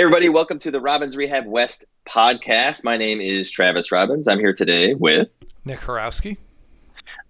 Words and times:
Hey, 0.00 0.04
everybody, 0.04 0.30
welcome 0.30 0.58
to 0.60 0.70
the 0.70 0.80
Robbins 0.80 1.14
Rehab 1.14 1.44
West 1.44 1.84
podcast. 2.06 2.82
My 2.84 2.96
name 2.96 3.20
is 3.20 3.50
Travis 3.50 3.92
Robbins. 3.92 4.28
I'm 4.28 4.38
here 4.38 4.54
today 4.54 4.94
with 4.94 5.28
Nick 5.66 5.80
Horowski. 5.80 6.38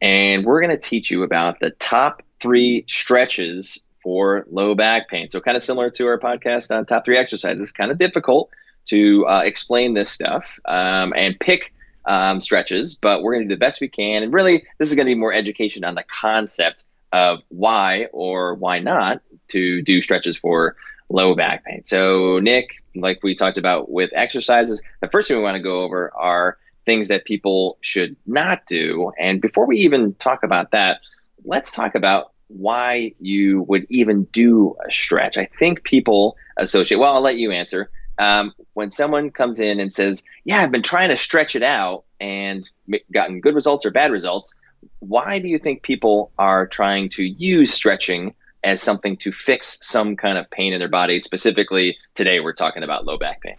And 0.00 0.44
we're 0.44 0.60
going 0.60 0.70
to 0.70 0.78
teach 0.78 1.10
you 1.10 1.24
about 1.24 1.58
the 1.58 1.70
top 1.70 2.22
three 2.38 2.84
stretches 2.86 3.80
for 4.04 4.46
low 4.48 4.76
back 4.76 5.08
pain. 5.08 5.30
So, 5.30 5.40
kind 5.40 5.56
of 5.56 5.64
similar 5.64 5.90
to 5.90 6.06
our 6.06 6.20
podcast 6.20 6.72
on 6.72 6.86
top 6.86 7.04
three 7.04 7.18
exercises. 7.18 7.60
It's 7.60 7.72
kind 7.72 7.90
of 7.90 7.98
difficult 7.98 8.50
to 8.84 9.26
uh, 9.26 9.42
explain 9.44 9.94
this 9.94 10.08
stuff 10.08 10.60
um, 10.64 11.12
and 11.16 11.40
pick 11.40 11.74
um, 12.04 12.40
stretches, 12.40 12.94
but 12.94 13.24
we're 13.24 13.32
going 13.34 13.48
to 13.48 13.52
do 13.52 13.56
the 13.56 13.58
best 13.58 13.80
we 13.80 13.88
can. 13.88 14.22
And 14.22 14.32
really, 14.32 14.64
this 14.78 14.90
is 14.90 14.94
going 14.94 15.06
to 15.06 15.10
be 15.10 15.18
more 15.18 15.32
education 15.32 15.82
on 15.82 15.96
the 15.96 16.04
concept 16.04 16.84
of 17.12 17.40
why 17.48 18.06
or 18.12 18.54
why 18.54 18.78
not 18.78 19.22
to 19.48 19.82
do 19.82 20.00
stretches 20.00 20.36
for 20.36 20.76
low 21.10 21.34
back 21.34 21.64
pain. 21.64 21.84
So, 21.84 22.38
Nick, 22.38 22.82
like 22.94 23.22
we 23.22 23.34
talked 23.34 23.58
about 23.58 23.90
with 23.90 24.10
exercises, 24.14 24.82
the 25.00 25.08
first 25.08 25.28
thing 25.28 25.36
we 25.36 25.42
want 25.42 25.56
to 25.56 25.62
go 25.62 25.80
over 25.80 26.12
are 26.16 26.56
things 26.86 27.08
that 27.08 27.24
people 27.24 27.76
should 27.80 28.16
not 28.26 28.64
do. 28.66 29.12
And 29.18 29.40
before 29.40 29.66
we 29.66 29.78
even 29.78 30.14
talk 30.14 30.44
about 30.44 30.70
that, 30.70 31.00
let's 31.44 31.70
talk 31.70 31.94
about 31.94 32.32
why 32.48 33.14
you 33.20 33.62
would 33.62 33.86
even 33.90 34.24
do 34.24 34.76
a 34.86 34.90
stretch. 34.90 35.36
I 35.36 35.44
think 35.58 35.84
people 35.84 36.36
associate, 36.56 36.98
well, 36.98 37.14
I'll 37.14 37.22
let 37.22 37.38
you 37.38 37.50
answer. 37.50 37.90
Um, 38.18 38.52
when 38.74 38.90
someone 38.90 39.30
comes 39.30 39.60
in 39.60 39.80
and 39.80 39.92
says, 39.92 40.22
Yeah, 40.44 40.58
I've 40.58 40.72
been 40.72 40.82
trying 40.82 41.10
to 41.10 41.16
stretch 41.16 41.56
it 41.56 41.62
out 41.62 42.04
and 42.20 42.68
gotten 43.12 43.40
good 43.40 43.54
results 43.54 43.86
or 43.86 43.90
bad 43.90 44.10
results, 44.10 44.54
why 44.98 45.38
do 45.38 45.48
you 45.48 45.58
think 45.58 45.82
people 45.82 46.32
are 46.38 46.66
trying 46.66 47.08
to 47.10 47.22
use 47.24 47.72
stretching 47.72 48.34
as 48.62 48.82
something 48.82 49.16
to 49.18 49.32
fix 49.32 49.78
some 49.82 50.16
kind 50.16 50.38
of 50.38 50.50
pain 50.50 50.72
in 50.72 50.78
their 50.78 50.88
body. 50.88 51.20
Specifically, 51.20 51.96
today 52.14 52.40
we're 52.40 52.52
talking 52.52 52.82
about 52.82 53.04
low 53.04 53.18
back 53.18 53.42
pain. 53.42 53.56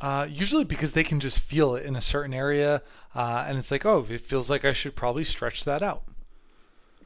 Uh, 0.00 0.26
usually 0.28 0.64
because 0.64 0.92
they 0.92 1.04
can 1.04 1.20
just 1.20 1.38
feel 1.38 1.76
it 1.76 1.86
in 1.86 1.96
a 1.96 2.02
certain 2.02 2.34
area, 2.34 2.82
uh, 3.14 3.44
and 3.46 3.58
it's 3.58 3.70
like, 3.70 3.86
oh, 3.86 4.06
it 4.08 4.20
feels 4.20 4.50
like 4.50 4.64
I 4.64 4.72
should 4.72 4.94
probably 4.94 5.24
stretch 5.24 5.64
that 5.64 5.82
out. 5.82 6.02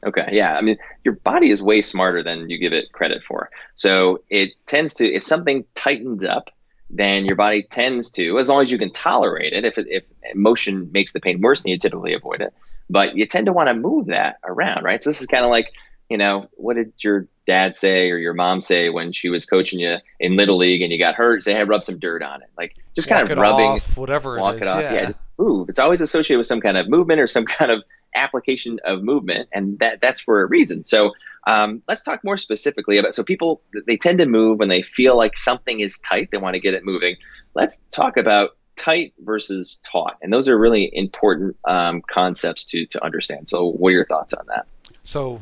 Okay, 0.05 0.29
yeah. 0.31 0.55
I 0.55 0.61
mean, 0.61 0.77
your 1.03 1.15
body 1.15 1.51
is 1.51 1.61
way 1.61 1.81
smarter 1.81 2.23
than 2.23 2.49
you 2.49 2.57
give 2.57 2.73
it 2.73 2.91
credit 2.91 3.21
for. 3.27 3.49
So 3.75 4.23
it 4.29 4.51
tends 4.65 4.93
to, 4.95 5.07
if 5.07 5.23
something 5.23 5.65
tightens 5.75 6.23
up, 6.23 6.49
then 6.89 7.25
your 7.25 7.35
body 7.35 7.63
tends 7.63 8.09
to, 8.11 8.39
as 8.39 8.49
long 8.49 8.61
as 8.61 8.71
you 8.71 8.77
can 8.77 8.91
tolerate 8.91 9.53
it, 9.53 9.65
if, 9.65 9.77
it, 9.77 9.87
if 9.89 10.09
motion 10.33 10.89
makes 10.91 11.11
the 11.11 11.19
pain 11.19 11.41
worse, 11.41 11.63
then 11.63 11.71
you 11.71 11.77
typically 11.77 12.13
avoid 12.13 12.41
it. 12.41 12.53
But 12.89 13.15
you 13.15 13.25
tend 13.25 13.45
to 13.45 13.53
want 13.53 13.67
to 13.67 13.75
move 13.75 14.07
that 14.07 14.37
around, 14.43 14.83
right? 14.83 15.03
So 15.03 15.09
this 15.09 15.21
is 15.21 15.27
kind 15.27 15.45
of 15.45 15.51
like 15.51 15.71
you 16.09 16.17
know, 16.17 16.49
what 16.53 16.75
did 16.75 16.93
your 16.99 17.27
dad 17.45 17.75
say 17.75 18.09
or 18.09 18.17
your 18.17 18.33
mom 18.33 18.61
say 18.61 18.89
when 18.89 19.11
she 19.11 19.29
was 19.29 19.45
coaching 19.45 19.79
you 19.79 19.97
in 20.19 20.35
little 20.35 20.57
league 20.57 20.81
and 20.81 20.91
you 20.91 20.99
got 20.99 21.15
hurt? 21.15 21.43
Say, 21.43 21.53
hey, 21.53 21.63
rub 21.63 21.83
some 21.83 21.99
dirt 21.99 22.23
on 22.23 22.41
it. 22.41 22.49
Like 22.57 22.75
just 22.95 23.09
walk 23.09 23.19
kind 23.19 23.31
of 23.31 23.37
rubbing, 23.37 23.65
off, 23.65 23.97
whatever 23.97 24.39
walk 24.39 24.55
it, 24.55 24.63
it 24.63 24.67
off. 24.67 24.81
Yeah. 24.81 24.93
yeah, 24.93 25.05
just 25.05 25.21
move. 25.37 25.69
It's 25.69 25.79
always 25.79 26.01
associated 26.01 26.39
with 26.39 26.47
some 26.47 26.61
kind 26.61 26.77
of 26.77 26.89
movement 26.89 27.19
or 27.19 27.27
some 27.27 27.45
kind 27.57 27.71
of 27.71 27.83
application 28.15 28.79
of 28.83 29.03
movement, 29.03 29.49
and 29.53 29.77
that 29.79 29.99
that's 30.01 30.19
for 30.19 30.41
a 30.41 30.45
reason. 30.45 30.83
So 30.83 31.13
um, 31.47 31.81
let's 31.87 32.03
talk 32.03 32.23
more 32.23 32.37
specifically 32.37 32.97
about. 32.97 33.15
So 33.15 33.23
people 33.23 33.61
they 33.87 33.97
tend 33.97 34.19
to 34.19 34.25
move 34.25 34.59
when 34.59 34.69
they 34.69 34.81
feel 34.81 35.17
like 35.17 35.37
something 35.37 35.79
is 35.79 35.99
tight. 35.99 36.29
They 36.31 36.37
want 36.37 36.55
to 36.55 36.59
get 36.59 36.73
it 36.73 36.83
moving. 36.83 37.17
Let's 37.55 37.79
talk 37.91 38.17
about 38.17 38.51
tight 38.75 39.13
versus 39.19 39.79
taut, 39.83 40.17
and 40.21 40.31
those 40.31 40.49
are 40.49 40.57
really 40.57 40.89
important 40.91 41.57
um, 41.65 42.01
concepts 42.01 42.65
to 42.65 42.85
to 42.87 43.03
understand. 43.03 43.47
So 43.47 43.69
what 43.69 43.89
are 43.89 43.93
your 43.93 44.05
thoughts 44.05 44.33
on 44.33 44.45
that? 44.47 44.65
So 45.03 45.41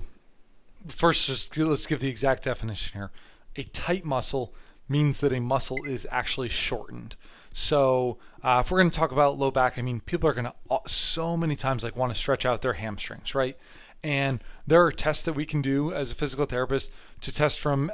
first, 0.89 1.25
just 1.25 1.57
let's 1.57 1.85
give 1.85 1.99
the 1.99 2.09
exact 2.09 2.43
definition 2.43 2.93
here. 2.93 3.11
A 3.55 3.63
tight 3.63 4.05
muscle 4.05 4.53
means 4.89 5.19
that 5.19 5.33
a 5.33 5.39
muscle 5.39 5.83
is 5.85 6.07
actually 6.11 6.49
shortened. 6.49 7.15
So, 7.53 8.17
uh, 8.43 8.61
if 8.63 8.71
we're 8.71 8.77
going 8.79 8.91
to 8.91 8.97
talk 8.97 9.11
about 9.11 9.39
low 9.39 9.51
back, 9.51 9.77
I 9.77 9.81
mean, 9.81 9.99
people 10.01 10.29
are 10.29 10.33
going 10.33 10.45
to 10.45 10.79
so 10.85 11.35
many 11.35 11.55
times 11.55 11.83
like 11.83 11.95
want 11.95 12.13
to 12.13 12.19
stretch 12.19 12.45
out 12.45 12.61
their 12.61 12.73
hamstrings, 12.73 13.33
right? 13.33 13.57
And 14.03 14.43
there 14.65 14.85
are 14.85 14.91
tests 14.91 15.23
that 15.23 15.33
we 15.33 15.45
can 15.45 15.61
do 15.61 15.91
as 15.91 16.11
a 16.11 16.15
physical 16.15 16.45
therapist 16.45 16.91
to 17.21 17.33
test 17.33 17.59
from 17.59 17.91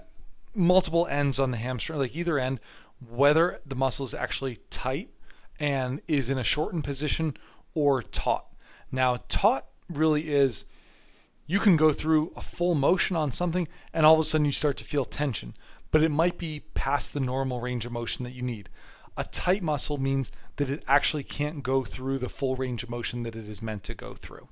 multiple 0.53 1.07
ends 1.07 1.39
on 1.39 1.51
the 1.51 1.57
hamstring, 1.57 1.99
like 1.99 2.15
either 2.15 2.37
end, 2.37 2.59
whether 3.09 3.61
the 3.65 3.75
muscle 3.75 4.05
is 4.05 4.13
actually 4.13 4.59
tight 4.69 5.09
and 5.59 6.01
is 6.07 6.29
in 6.29 6.37
a 6.37 6.43
shortened 6.43 6.83
position 6.83 7.37
or 7.73 8.03
taut. 8.03 8.45
Now, 8.91 9.21
taut 9.27 9.67
really 9.89 10.29
is 10.29 10.65
you 11.45 11.59
can 11.59 11.75
go 11.75 11.91
through 11.91 12.31
a 12.35 12.41
full 12.41 12.75
motion 12.75 13.15
on 13.15 13.31
something 13.31 13.67
and 13.93 14.05
all 14.05 14.13
of 14.13 14.19
a 14.19 14.23
sudden 14.23 14.45
you 14.45 14.51
start 14.51 14.77
to 14.77 14.83
feel 14.83 15.05
tension, 15.05 15.55
but 15.91 16.03
it 16.03 16.09
might 16.09 16.37
be 16.37 16.61
past 16.73 17.13
the 17.13 17.19
normal 17.19 17.61
range 17.61 17.85
of 17.85 17.91
motion 17.91 18.23
that 18.23 18.33
you 18.33 18.41
need. 18.41 18.69
A 19.15 19.23
tight 19.23 19.61
muscle 19.61 19.97
means 19.97 20.31
that 20.55 20.69
it 20.69 20.83
actually 20.87 21.23
can't 21.23 21.61
go 21.61 21.83
through 21.83 22.19
the 22.19 22.29
full 22.29 22.55
range 22.55 22.83
of 22.83 22.89
motion 22.89 23.23
that 23.23 23.35
it 23.35 23.47
is 23.47 23.61
meant 23.61 23.83
to 23.83 23.93
go 23.93 24.15
through. 24.15 24.47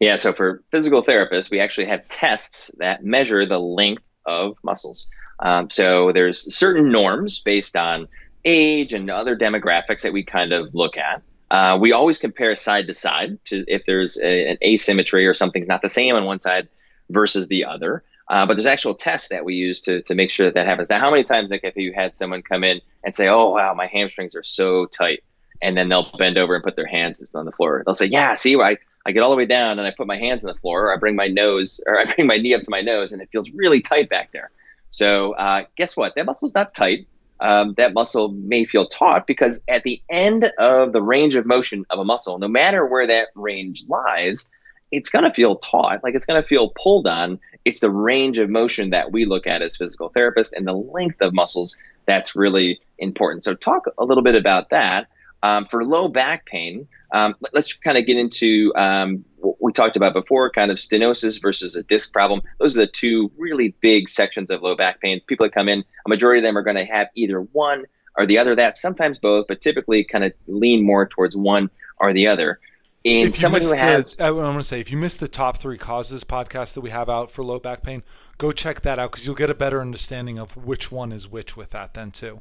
Yeah, 0.00 0.16
so 0.16 0.32
for 0.32 0.62
physical 0.70 1.04
therapists, 1.04 1.50
we 1.50 1.60
actually 1.60 1.86
have 1.86 2.08
tests 2.08 2.70
that 2.78 3.04
measure 3.04 3.46
the 3.46 3.58
length 3.58 4.02
of 4.26 4.56
muscles. 4.62 5.06
Um, 5.38 5.70
so 5.70 6.12
there's 6.12 6.54
certain 6.54 6.90
norms 6.90 7.40
based 7.40 7.76
on 7.76 8.08
age 8.44 8.92
and 8.92 9.10
other 9.10 9.36
demographics 9.36 10.02
that 10.02 10.12
we 10.12 10.24
kind 10.24 10.52
of 10.52 10.74
look 10.74 10.96
at. 10.96 11.22
Uh, 11.50 11.78
we 11.80 11.92
always 11.92 12.18
compare 12.18 12.54
side 12.56 12.86
to 12.88 12.94
side 12.94 13.38
to 13.44 13.64
if 13.68 13.84
there's 13.86 14.18
a, 14.18 14.50
an 14.50 14.58
asymmetry 14.62 15.26
or 15.26 15.34
something's 15.34 15.68
not 15.68 15.82
the 15.82 15.88
same 15.88 16.14
on 16.14 16.24
one 16.24 16.40
side 16.40 16.68
versus 17.08 17.48
the 17.48 17.64
other. 17.64 18.02
Uh, 18.28 18.44
but 18.44 18.54
there's 18.54 18.66
actual 18.66 18.94
tests 18.94 19.28
that 19.28 19.44
we 19.44 19.54
use 19.54 19.82
to, 19.82 20.02
to 20.02 20.14
make 20.14 20.30
sure 20.30 20.46
that 20.46 20.54
that 20.54 20.66
happens. 20.66 20.90
Now, 20.90 20.98
how 20.98 21.10
many 21.10 21.22
times, 21.22 21.50
Nick, 21.50 21.64
have 21.64 21.76
you 21.76 21.92
had 21.92 22.16
someone 22.16 22.42
come 22.42 22.64
in 22.64 22.80
and 23.04 23.14
say, 23.14 23.28
"Oh, 23.28 23.50
wow, 23.50 23.72
my 23.74 23.86
hamstrings 23.86 24.34
are 24.34 24.42
so 24.42 24.86
tight," 24.86 25.22
and 25.62 25.76
then 25.76 25.88
they'll 25.88 26.10
bend 26.18 26.36
over 26.36 26.56
and 26.56 26.64
put 26.64 26.74
their 26.74 26.86
hands 26.86 27.32
on 27.34 27.44
the 27.44 27.52
floor. 27.52 27.84
They'll 27.86 27.94
say, 27.94 28.06
"Yeah, 28.06 28.34
see, 28.34 28.56
I 28.56 28.78
I 29.06 29.12
get 29.12 29.22
all 29.22 29.30
the 29.30 29.36
way 29.36 29.46
down 29.46 29.78
and 29.78 29.86
I 29.86 29.92
put 29.96 30.08
my 30.08 30.18
hands 30.18 30.44
on 30.44 30.52
the 30.52 30.58
floor, 30.58 30.86
or 30.86 30.92
I 30.92 30.96
bring 30.96 31.14
my 31.14 31.28
nose, 31.28 31.80
or 31.86 32.00
I 32.00 32.04
bring 32.12 32.26
my 32.26 32.36
knee 32.36 32.54
up 32.54 32.62
to 32.62 32.70
my 32.70 32.80
nose, 32.80 33.12
and 33.12 33.22
it 33.22 33.28
feels 33.30 33.52
really 33.52 33.80
tight 33.80 34.08
back 34.08 34.32
there." 34.32 34.50
So, 34.90 35.34
uh, 35.34 35.62
guess 35.76 35.96
what? 35.96 36.16
That 36.16 36.26
muscle's 36.26 36.54
not 36.54 36.74
tight 36.74 37.06
um, 37.40 37.74
that 37.76 37.94
muscle 37.94 38.28
may 38.28 38.64
feel 38.64 38.86
taut 38.86 39.26
because 39.26 39.60
at 39.68 39.82
the 39.82 40.00
end 40.08 40.50
of 40.58 40.92
the 40.92 41.02
range 41.02 41.34
of 41.34 41.46
motion 41.46 41.84
of 41.90 41.98
a 41.98 42.04
muscle, 42.04 42.38
no 42.38 42.48
matter 42.48 42.86
where 42.86 43.06
that 43.06 43.28
range 43.34 43.84
lies, 43.88 44.48
it's 44.90 45.10
going 45.10 45.24
to 45.24 45.34
feel 45.34 45.56
taut, 45.56 46.02
like 46.02 46.14
it's 46.14 46.26
going 46.26 46.40
to 46.40 46.46
feel 46.46 46.70
pulled 46.70 47.06
on. 47.06 47.40
It's 47.64 47.80
the 47.80 47.90
range 47.90 48.38
of 48.38 48.48
motion 48.48 48.90
that 48.90 49.12
we 49.12 49.24
look 49.24 49.46
at 49.46 49.62
as 49.62 49.76
physical 49.76 50.10
therapists 50.10 50.52
and 50.54 50.66
the 50.66 50.72
length 50.72 51.20
of 51.20 51.34
muscles 51.34 51.76
that's 52.06 52.36
really 52.36 52.80
important. 52.98 53.42
So, 53.42 53.54
talk 53.54 53.84
a 53.98 54.04
little 54.04 54.22
bit 54.22 54.36
about 54.36 54.70
that. 54.70 55.08
Um, 55.42 55.66
for 55.66 55.84
low 55.84 56.08
back 56.08 56.46
pain, 56.46 56.88
um, 57.12 57.34
let's 57.52 57.72
kind 57.72 57.96
of 57.96 58.06
get 58.06 58.16
into 58.16 58.72
um, 58.74 59.24
what 59.36 59.56
we 59.60 59.72
talked 59.72 59.96
about 59.96 60.12
before, 60.12 60.50
kind 60.50 60.70
of 60.70 60.78
stenosis 60.78 61.40
versus 61.40 61.76
a 61.76 61.82
disc 61.82 62.12
problem. 62.12 62.42
Those 62.58 62.76
are 62.76 62.82
the 62.82 62.90
two 62.90 63.30
really 63.36 63.74
big 63.80 64.08
sections 64.08 64.50
of 64.50 64.62
low 64.62 64.76
back 64.76 65.00
pain. 65.00 65.20
People 65.26 65.46
that 65.46 65.52
come 65.52 65.68
in, 65.68 65.84
a 66.04 66.08
majority 66.08 66.40
of 66.40 66.44
them 66.44 66.58
are 66.58 66.62
going 66.62 66.76
to 66.76 66.84
have 66.84 67.08
either 67.14 67.40
one 67.40 67.84
or 68.16 68.26
the 68.26 68.38
other. 68.38 68.56
That 68.56 68.78
sometimes 68.78 69.18
both, 69.18 69.46
but 69.46 69.60
typically 69.60 70.04
kind 70.04 70.24
of 70.24 70.32
lean 70.46 70.84
more 70.84 71.06
towards 71.06 71.36
one 71.36 71.70
or 71.98 72.12
the 72.12 72.28
other. 72.28 72.58
In 73.04 73.32
someone 73.34 73.62
who 73.62 73.72
has, 73.72 74.16
the, 74.16 74.24
I 74.24 74.30
want 74.32 74.58
to 74.58 74.64
say, 74.64 74.80
if 74.80 74.90
you 74.90 74.96
missed 74.96 75.20
the 75.20 75.28
top 75.28 75.58
three 75.58 75.78
causes 75.78 76.24
podcast 76.24 76.74
that 76.74 76.80
we 76.80 76.90
have 76.90 77.08
out 77.08 77.30
for 77.30 77.44
low 77.44 77.60
back 77.60 77.84
pain, 77.84 78.02
go 78.36 78.50
check 78.50 78.80
that 78.82 78.98
out 78.98 79.12
because 79.12 79.24
you'll 79.24 79.36
get 79.36 79.48
a 79.48 79.54
better 79.54 79.80
understanding 79.80 80.40
of 80.40 80.56
which 80.56 80.90
one 80.90 81.12
is 81.12 81.28
which 81.28 81.56
with 81.56 81.70
that 81.70 81.94
then 81.94 82.10
too. 82.10 82.40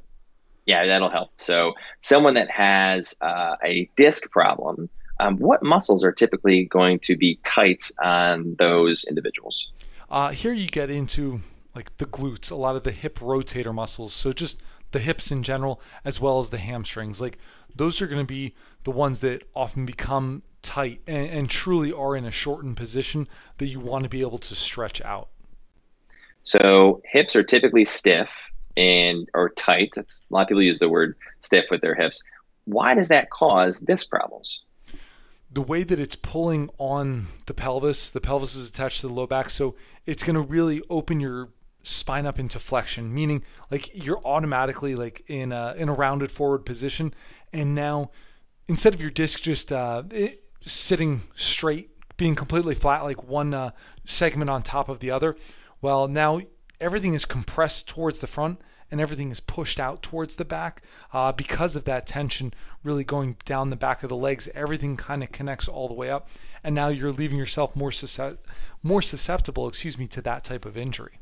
Yeah, 0.66 0.86
that'll 0.86 1.10
help. 1.10 1.30
So, 1.38 1.74
someone 2.02 2.34
that 2.36 2.50
has 2.50 3.16
uh, 3.22 3.56
a 3.64 3.90
disc 3.96 4.32
problem, 4.32 4.90
um, 5.20 5.38
what 5.38 5.64
muscles 5.64 6.04
are 6.04 6.12
typically 6.12 6.66
going 6.66 7.00
to 7.00 7.16
be 7.16 7.40
tight 7.44 7.92
on 8.02 8.56
those 8.58 9.06
individuals? 9.08 9.72
Uh, 10.10 10.32
here 10.32 10.54
you 10.54 10.68
get 10.68 10.90
into 10.90 11.42
like 11.76 11.96
the 11.98 12.06
glutes, 12.06 12.50
a 12.50 12.56
lot 12.56 12.76
of 12.76 12.84
the 12.84 12.92
hip 12.92 13.20
rotator 13.20 13.74
muscles. 13.74 14.14
So, 14.14 14.34
just 14.34 14.60
the 14.92 15.00
hips 15.00 15.32
in 15.32 15.44
general, 15.44 15.80
as 16.04 16.20
well 16.20 16.40
as 16.40 16.50
the 16.50 16.58
hamstrings. 16.58 17.22
Like, 17.22 17.38
those 17.76 18.02
are 18.02 18.08
going 18.08 18.22
to 18.22 18.26
be 18.26 18.56
the 18.86 18.92
ones 18.92 19.20
that 19.20 19.44
often 19.54 19.86
become 19.86 20.42
tight 20.62 21.02
and, 21.06 21.28
and 21.28 21.50
truly 21.50 21.92
are 21.92 22.16
in 22.16 22.26
a 22.26 22.32
shortened 22.32 22.78
position 22.78 23.28
that 23.60 23.68
you 23.68 23.80
want 23.80 24.04
to 24.04 24.10
be 24.10 24.22
able 24.22 24.40
to 24.40 24.56
stretch 24.56 25.02
out. 25.02 25.30
So, 26.42 27.02
hips 27.06 27.36
are 27.36 27.44
typically 27.44 27.86
stiff 27.86 28.50
and 28.78 29.30
or 29.34 29.50
tight. 29.50 29.92
That's, 29.96 30.22
a 30.30 30.34
lot 30.34 30.44
of 30.44 30.48
people 30.48 30.64
use 30.64 30.80
the 30.80 30.90
word 30.90 31.16
stiff 31.42 31.66
with 31.72 31.82
their 31.82 31.96
hips. 31.96 32.24
Why 32.66 32.94
does 32.94 33.10
that 33.10 33.30
cause 33.30 33.80
disc 33.80 34.10
problems? 34.10 34.62
The 35.52 35.62
way 35.62 35.84
that 35.84 36.00
it's 36.00 36.16
pulling 36.16 36.70
on 36.78 37.28
the 37.46 37.54
pelvis, 37.54 38.10
the 38.10 38.20
pelvis 38.20 38.56
is 38.56 38.70
attached 38.70 39.02
to 39.02 39.08
the 39.08 39.14
low 39.14 39.28
back, 39.28 39.50
so 39.50 39.76
it's 40.06 40.24
going 40.24 40.36
to 40.36 40.42
really 40.42 40.82
open 40.90 41.20
your 41.20 41.50
spine 41.84 42.26
up 42.26 42.40
into 42.40 42.60
flexion, 42.60 43.14
meaning 43.14 43.44
like 43.72 43.90
you're 43.94 44.20
automatically 44.26 44.96
like 44.96 45.24
in 45.28 45.52
a 45.52 45.76
in 45.78 45.88
a 45.88 45.94
rounded 45.94 46.32
forward 46.32 46.66
position, 46.66 47.14
and 47.54 47.76
now 47.76 48.12
instead 48.68 48.94
of 48.94 49.00
your 49.00 49.12
disc 49.12 49.42
just 49.42 49.72
uh, 49.72 50.04
it, 50.12 50.44
sitting 50.66 51.22
straight, 51.36 51.92
being 52.18 52.36
completely 52.36 52.76
flat, 52.76 53.04
like 53.04 53.24
one 53.24 53.54
uh, 53.54 53.70
segment 54.06 54.50
on 54.50 54.64
top 54.64 54.90
of 54.90 55.00
the 55.00 55.12
other, 55.12 55.36
well 55.82 56.08
now 56.08 56.42
everything 56.80 57.14
is 57.14 57.26
compressed 57.26 57.88
towards 57.88 58.20
the 58.20 58.28
front 58.28 58.60
and 58.92 59.02
everything 59.02 59.32
is 59.32 59.40
pushed 59.40 59.80
out 59.80 60.02
towards 60.02 60.36
the 60.36 60.46
back 60.46 60.82
uh, 61.12 61.32
because 61.32 61.76
of 61.76 61.86
that 61.86 62.06
tension 62.06 62.54
really 62.84 63.04
going 63.04 63.36
down 63.46 63.70
the 63.70 63.76
back 63.76 64.04
of 64.04 64.10
the 64.10 64.16
legs. 64.16 64.48
Everything 64.54 64.96
kind 64.96 65.24
of 65.24 65.32
connects 65.32 65.68
all 65.68 65.88
the 65.88 65.94
way 65.94 66.10
up, 66.10 66.28
and 66.64 66.76
now 66.76 66.90
you're 66.90 67.12
leaving 67.12 67.38
yourself 67.38 67.76
more 67.76 67.92
more 68.84 69.02
susceptible, 69.02 69.68
excuse 69.68 69.98
me, 69.98 70.08
to 70.08 70.22
that 70.22 70.44
type 70.44 70.66
of 70.66 70.78
injury. 70.78 71.20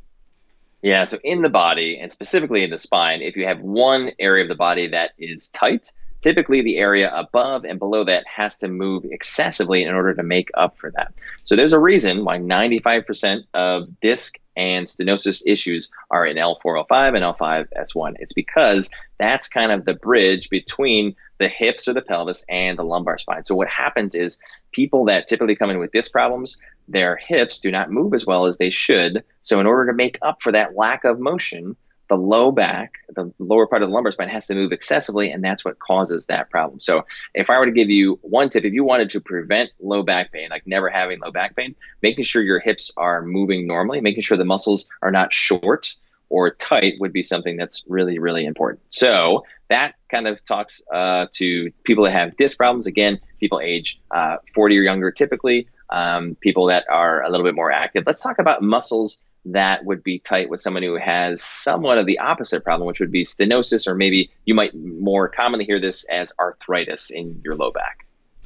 Yeah, 0.82 1.06
so 1.06 1.18
in 1.24 1.42
the 1.42 1.50
body 1.50 1.98
and 2.02 2.12
specifically 2.12 2.66
in 2.66 2.70
the 2.70 2.78
spine, 2.78 3.22
if 3.22 3.38
you 3.38 3.48
have 3.48 3.62
one 3.62 4.12
area 4.20 4.44
of 4.44 4.50
the 4.50 4.56
body 4.56 4.88
that 4.88 5.12
is 5.18 5.48
tight, 5.48 5.94
typically 6.24 6.62
the 6.62 6.78
area 6.78 7.12
above 7.14 7.66
and 7.66 7.78
below 7.78 8.06
that 8.06 8.24
has 8.26 8.58
to 8.60 8.70
move 8.70 9.04
excessively 9.06 9.84
in 9.84 9.94
order 9.94 10.14
to 10.14 10.24
make 10.24 10.50
up 10.54 10.78
for 10.78 10.90
that. 10.92 11.14
So 11.44 11.56
there's 11.56 11.74
a 11.74 11.80
reason 11.80 12.24
why 12.24 12.40
95% 12.40 13.44
of 13.54 14.00
disc 14.00 14.40
and 14.56 14.88
stenosis 14.88 15.44
issues 15.46 15.90
are 16.10 16.26
in 16.26 16.38
L4-L5 16.38 17.16
and 17.16 17.26
L5S1. 17.26 18.16
It's 18.20 18.34
because 18.34 18.90
that's 19.18 19.50
kind 19.50 19.72
of 19.72 19.84
the 19.84 19.96
bridge 19.96 20.50
between 20.50 21.16
the 21.40 21.50
hips 21.50 21.88
or 21.88 21.94
the 21.94 22.02
pelvis 22.02 22.46
and 22.48 22.78
the 22.78 22.84
lumbar 22.84 23.18
spine. 23.18 23.44
So 23.44 23.56
what 23.56 23.68
happens 23.68 24.16
is 24.16 24.40
people 24.72 25.06
that 25.06 25.28
typically 25.28 25.56
come 25.58 25.72
in 25.72 25.80
with 25.80 25.92
disc 25.92 26.12
problems, 26.12 26.58
their 26.88 27.18
hips 27.18 27.60
do 27.60 27.70
not 27.70 27.92
move 27.92 28.14
as 28.14 28.26
well 28.26 28.46
as 28.46 28.58
they 28.58 28.70
should. 28.70 29.24
So 29.42 29.60
in 29.60 29.66
order 29.66 29.92
to 29.92 29.98
make 29.98 30.20
up 30.22 30.42
for 30.42 30.54
that 30.54 30.76
lack 30.76 31.04
of 31.04 31.20
motion, 31.20 31.76
the 32.14 32.22
low 32.22 32.52
back, 32.52 32.94
the 33.10 33.34
lower 33.40 33.66
part 33.66 33.82
of 33.82 33.90
the 33.90 33.94
lumbar 33.94 34.12
spine 34.12 34.30
has 34.30 34.46
to 34.46 34.54
move 34.54 34.72
excessively, 34.72 35.32
and 35.32 35.44
that's 35.44 35.66
what 35.66 35.80
causes 35.80 36.28
that 36.28 36.52
problem. 36.52 36.80
So, 36.80 37.06
if 37.34 37.50
I 37.50 37.58
were 37.58 37.66
to 37.66 37.72
give 37.72 37.90
you 37.90 38.20
one 38.22 38.50
tip, 38.50 38.66
if 38.66 38.74
you 38.74 38.84
wanted 38.84 39.10
to 39.12 39.22
prevent 39.22 39.72
low 39.80 40.04
back 40.04 40.32
pain, 40.32 40.50
like 40.52 40.68
never 40.68 40.90
having 40.90 41.20
low 41.20 41.32
back 41.32 41.56
pain, 41.56 41.76
making 42.04 42.24
sure 42.24 42.44
your 42.44 42.60
hips 42.60 42.92
are 42.98 43.24
moving 43.24 43.66
normally, 43.66 44.00
making 44.00 44.22
sure 44.22 44.38
the 44.38 44.46
muscles 44.46 44.88
are 45.02 45.12
not 45.12 45.34
short 45.34 45.96
or 46.30 46.52
tight 46.52 46.96
would 47.00 47.14
be 47.14 47.24
something 47.24 47.58
that's 47.58 47.84
really, 47.88 48.20
really 48.20 48.46
important. 48.46 48.82
So, 48.90 49.46
that 49.70 49.96
kind 50.10 50.28
of 50.28 50.44
talks 50.46 50.84
uh, 50.94 51.26
to 51.34 51.72
people 51.84 52.04
that 52.04 52.14
have 52.14 52.38
disc 52.38 52.58
problems. 52.58 52.86
Again, 52.86 53.20
people 53.40 53.60
age 53.60 54.00
uh, 54.12 54.38
40 54.54 54.78
or 54.78 54.82
younger 54.84 55.10
typically, 55.10 55.68
um, 55.90 56.36
people 56.42 56.68
that 56.68 56.86
are 56.92 57.24
a 57.24 57.32
little 57.32 57.46
bit 57.46 57.56
more 57.56 57.72
active. 57.72 58.04
Let's 58.06 58.22
talk 58.22 58.38
about 58.38 58.62
muscles 58.62 59.24
that 59.46 59.84
would 59.86 60.04
be 60.04 60.20
tight 60.20 60.50
with 60.50 60.62
someone 60.62 60.84
who 60.84 60.98
has 60.98 61.42
somewhat 61.42 61.98
of 61.98 62.06
the 62.06 62.20
opposite 62.20 62.64
problem, 62.64 62.88
which 62.88 63.00
would 63.00 63.12
be 63.12 63.24
stenosis, 63.24 63.88
or 63.88 63.96
maybe 63.96 64.32
you 64.46 64.54
might 64.54 64.74
more 64.74 65.28
commonly 65.28 65.66
hear 65.66 65.80
this 65.80 66.06
as 66.06 66.34
arthritis 66.40 67.10
in 67.12 67.42
your 67.44 67.56
low 67.56 67.72
back. 67.72 68.03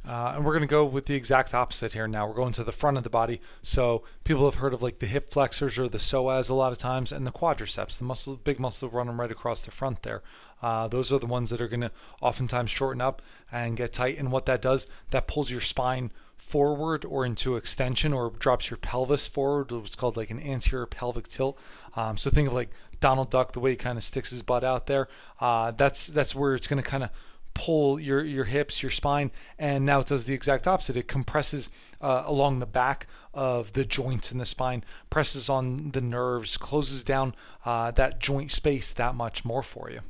Uh, 0.08 0.32
and 0.34 0.44
we're 0.44 0.52
going 0.52 0.62
to 0.62 0.66
go 0.66 0.86
with 0.86 1.04
the 1.04 1.14
exact 1.14 1.52
opposite 1.52 1.92
here 1.92 2.08
now. 2.08 2.26
We're 2.26 2.34
going 2.34 2.54
to 2.54 2.64
the 2.64 2.72
front 2.72 2.96
of 2.96 3.02
the 3.02 3.10
body. 3.10 3.42
So 3.62 4.04
people 4.24 4.46
have 4.46 4.54
heard 4.54 4.72
of 4.72 4.82
like 4.82 5.00
the 5.00 5.06
hip 5.06 5.30
flexors 5.30 5.78
or 5.78 5.86
the 5.86 5.98
psoas 5.98 6.48
a 6.48 6.54
lot 6.54 6.72
of 6.72 6.78
times, 6.78 7.12
and 7.12 7.26
the 7.26 7.30
quadriceps, 7.30 7.98
the 7.98 8.04
muscle, 8.04 8.36
big 8.36 8.58
muscle 8.58 8.88
running 8.88 9.18
right 9.18 9.30
across 9.30 9.62
the 9.62 9.70
front 9.70 10.02
there. 10.02 10.22
Uh, 10.62 10.88
those 10.88 11.12
are 11.12 11.18
the 11.18 11.26
ones 11.26 11.50
that 11.50 11.60
are 11.60 11.68
going 11.68 11.82
to 11.82 11.90
oftentimes 12.22 12.70
shorten 12.70 13.02
up 13.02 13.20
and 13.52 13.76
get 13.76 13.92
tight. 13.92 14.18
And 14.18 14.32
what 14.32 14.46
that 14.46 14.62
does, 14.62 14.86
that 15.10 15.28
pulls 15.28 15.50
your 15.50 15.60
spine 15.60 16.10
forward 16.38 17.04
or 17.04 17.26
into 17.26 17.56
extension 17.56 18.12
or 18.14 18.30
drops 18.30 18.70
your 18.70 18.78
pelvis 18.78 19.26
forward. 19.26 19.70
It's 19.72 19.94
called 19.94 20.16
like 20.16 20.30
an 20.30 20.40
anterior 20.40 20.86
pelvic 20.86 21.28
tilt. 21.28 21.58
Um, 21.96 22.16
so 22.16 22.30
think 22.30 22.48
of 22.48 22.54
like 22.54 22.70
Donald 23.00 23.30
Duck, 23.30 23.52
the 23.52 23.60
way 23.60 23.70
he 23.70 23.76
kind 23.76 23.98
of 23.98 24.04
sticks 24.04 24.30
his 24.30 24.42
butt 24.42 24.64
out 24.64 24.86
there. 24.86 25.08
Uh, 25.38 25.72
that's 25.72 26.06
that's 26.06 26.34
where 26.34 26.54
it's 26.54 26.66
going 26.66 26.82
to 26.82 26.88
kind 26.88 27.04
of 27.04 27.10
pull 27.58 27.98
your 27.98 28.24
your 28.24 28.44
hips, 28.44 28.82
your 28.82 28.90
spine, 28.90 29.30
and 29.58 29.84
now 29.84 30.00
it 30.00 30.06
does 30.06 30.26
the 30.26 30.34
exact 30.34 30.66
opposite. 30.66 30.96
It 30.96 31.08
compresses 31.08 31.68
uh, 32.00 32.22
along 32.24 32.60
the 32.60 32.66
back 32.66 33.06
of 33.34 33.72
the 33.72 33.84
joints 33.84 34.32
in 34.32 34.38
the 34.38 34.46
spine, 34.46 34.84
presses 35.10 35.48
on 35.48 35.90
the 35.90 36.00
nerves, 36.00 36.56
closes 36.56 37.02
down 37.04 37.34
uh, 37.66 37.90
that 37.90 38.20
joint 38.20 38.52
space 38.52 38.92
that 38.92 39.14
much 39.14 39.44
more 39.44 39.62
for 39.62 39.90
you. 39.90 40.00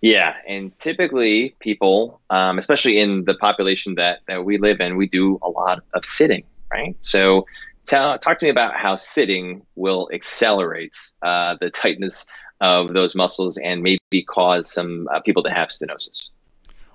Yeah, 0.00 0.34
and 0.46 0.76
typically 0.78 1.56
people, 1.58 2.20
um, 2.30 2.56
especially 2.56 3.00
in 3.00 3.24
the 3.24 3.34
population 3.34 3.96
that, 3.96 4.20
that 4.28 4.44
we 4.44 4.58
live 4.58 4.80
in, 4.80 4.96
we 4.96 5.08
do 5.08 5.40
a 5.42 5.48
lot 5.48 5.82
of 5.92 6.04
sitting, 6.04 6.44
right? 6.70 6.94
So 7.00 7.46
talk 7.84 8.20
to 8.20 8.44
me 8.44 8.50
about 8.50 8.76
how 8.76 8.94
sitting 8.94 9.62
will 9.74 10.08
accelerate 10.12 10.96
uh, 11.20 11.56
the 11.60 11.70
tightness 11.70 12.26
of 12.60 12.92
those 12.92 13.14
muscles 13.14 13.56
and 13.58 13.82
maybe 13.82 14.22
cause 14.26 14.72
some 14.72 15.08
uh, 15.12 15.20
people 15.20 15.42
to 15.44 15.50
have 15.50 15.68
stenosis. 15.68 16.30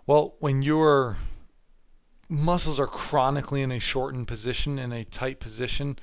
Well, 0.06 0.36
when 0.40 0.62
your 0.62 1.18
muscles 2.28 2.80
are 2.80 2.88
chronically 2.88 3.62
in 3.62 3.72
a 3.72 3.80
shortened 3.80 4.28
position, 4.28 4.78
in 4.78 4.92
a 4.92 5.06
tight 5.06 5.40
position, 5.40 5.98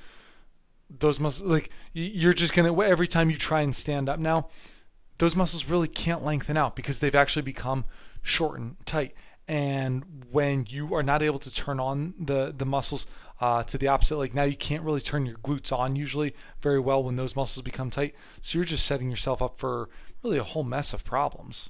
those 0.89 1.19
muscles, 1.19 1.49
like 1.49 1.69
you're 1.93 2.33
just 2.33 2.53
gonna 2.53 2.77
every 2.81 3.07
time 3.07 3.29
you 3.29 3.37
try 3.37 3.61
and 3.61 3.75
stand 3.75 4.09
up 4.09 4.19
now, 4.19 4.49
those 5.19 5.35
muscles 5.35 5.65
really 5.65 5.87
can't 5.87 6.23
lengthen 6.23 6.57
out 6.57 6.75
because 6.75 6.99
they've 6.99 7.15
actually 7.15 7.43
become 7.43 7.85
shortened, 8.23 8.77
tight. 8.85 9.13
And 9.47 10.25
when 10.31 10.65
you 10.69 10.93
are 10.95 11.03
not 11.03 11.21
able 11.21 11.39
to 11.39 11.53
turn 11.53 11.79
on 11.79 12.13
the 12.19 12.53
the 12.55 12.65
muscles 12.65 13.05
uh, 13.39 13.63
to 13.63 13.77
the 13.77 13.87
opposite, 13.87 14.17
like 14.17 14.33
now 14.33 14.43
you 14.43 14.55
can't 14.55 14.83
really 14.83 15.01
turn 15.01 15.25
your 15.25 15.37
glutes 15.37 15.71
on 15.77 15.95
usually 15.95 16.33
very 16.61 16.79
well 16.79 17.03
when 17.03 17.15
those 17.15 17.35
muscles 17.35 17.63
become 17.63 17.89
tight. 17.89 18.15
So 18.41 18.57
you're 18.57 18.65
just 18.65 18.85
setting 18.85 19.09
yourself 19.09 19.41
up 19.41 19.57
for 19.57 19.89
really 20.23 20.37
a 20.37 20.43
whole 20.43 20.63
mess 20.63 20.93
of 20.93 21.03
problems. 21.03 21.69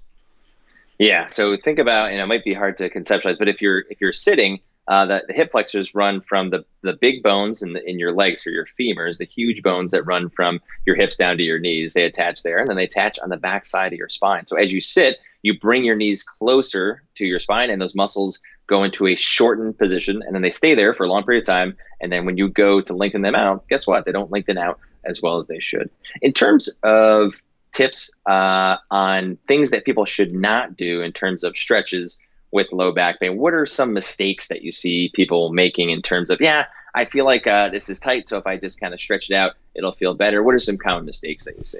Yeah. 0.99 1.29
So 1.29 1.57
think 1.57 1.79
about, 1.79 2.11
and 2.11 2.19
it 2.19 2.25
might 2.27 2.43
be 2.43 2.53
hard 2.53 2.77
to 2.77 2.89
conceptualize, 2.89 3.39
but 3.39 3.47
if 3.47 3.61
you're 3.61 3.83
if 3.89 3.99
you're 4.01 4.13
sitting, 4.13 4.59
uh, 4.87 5.05
the, 5.05 5.21
the, 5.27 5.33
hip 5.33 5.51
flexors 5.51 5.95
run 5.95 6.21
from 6.21 6.49
the, 6.49 6.65
the 6.81 6.93
big 6.93 7.23
bones 7.23 7.61
in, 7.61 7.73
the, 7.73 7.89
in 7.89 7.97
your 7.97 8.13
legs 8.13 8.45
or 8.45 8.49
your 8.49 8.67
femurs, 8.79 9.17
the 9.17 9.25
huge 9.25 9.61
bones 9.61 9.91
that 9.91 10.03
run 10.03 10.29
from 10.29 10.59
your 10.85 10.95
hips 10.95 11.15
down 11.15 11.37
to 11.37 11.43
your 11.43 11.59
knees. 11.59 11.93
They 11.93 12.03
attach 12.03 12.43
there, 12.43 12.57
and 12.59 12.67
then 12.67 12.77
they 12.77 12.85
attach 12.85 13.17
on 13.19 13.29
the 13.29 13.37
back 13.37 13.65
side 13.65 13.93
of 13.93 13.97
your 13.97 14.09
spine. 14.09 14.45
So 14.45 14.57
as 14.57 14.73
you 14.73 14.81
sit, 14.81 15.17
you 15.41 15.57
bring 15.59 15.83
your 15.83 15.95
knees 15.95 16.23
closer 16.23 17.03
to 17.15 17.25
your 17.25 17.39
spine, 17.39 17.69
and 17.69 17.81
those 17.81 17.95
muscles 17.95 18.39
go 18.67 18.83
into 18.83 19.07
a 19.07 19.15
shortened 19.15 19.77
position, 19.77 20.21
and 20.25 20.33
then 20.33 20.41
they 20.41 20.49
stay 20.49 20.75
there 20.75 20.93
for 20.93 21.03
a 21.05 21.09
long 21.09 21.23
period 21.23 21.41
of 21.41 21.47
time. 21.47 21.75
And 21.99 22.11
then 22.11 22.25
when 22.25 22.37
you 22.37 22.49
go 22.49 22.81
to 22.81 22.93
lengthen 22.93 23.21
them 23.21 23.35
out, 23.35 23.67
guess 23.67 23.85
what? 23.85 24.05
They 24.05 24.11
don't 24.11 24.31
lengthen 24.31 24.57
out 24.57 24.79
as 25.03 25.21
well 25.21 25.37
as 25.37 25.47
they 25.47 25.59
should. 25.59 25.89
In 26.21 26.31
terms 26.31 26.69
of 26.83 27.33
tips 27.71 28.11
uh, 28.29 28.77
on 28.89 29.37
things 29.47 29.71
that 29.71 29.85
people 29.85 30.05
should 30.05 30.33
not 30.33 30.75
do 30.75 31.01
in 31.01 31.11
terms 31.11 31.43
of 31.43 31.57
stretches 31.57 32.19
with 32.51 32.67
low 32.71 32.91
back 32.91 33.19
pain. 33.19 33.37
What 33.37 33.53
are 33.53 33.65
some 33.65 33.93
mistakes 33.93 34.49
that 34.49 34.61
you 34.61 34.71
see 34.71 35.09
people 35.13 35.51
making 35.51 35.89
in 35.89 36.01
terms 36.01 36.29
of, 36.29 36.41
yeah, 36.41 36.65
I 36.93 37.05
feel 37.05 37.23
like 37.23 37.47
uh, 37.47 37.69
this 37.69 37.89
is 37.89 37.99
tight, 37.99 38.27
so 38.27 38.37
if 38.37 38.45
I 38.45 38.57
just 38.57 38.79
kind 38.79 38.93
of 38.93 38.99
stretch 38.99 39.29
it 39.31 39.35
out, 39.35 39.53
it'll 39.73 39.93
feel 39.93 40.13
better. 40.13 40.43
What 40.43 40.53
are 40.53 40.59
some 40.59 40.77
common 40.77 41.05
mistakes 41.05 41.45
that 41.45 41.57
you 41.57 41.63
see? 41.63 41.79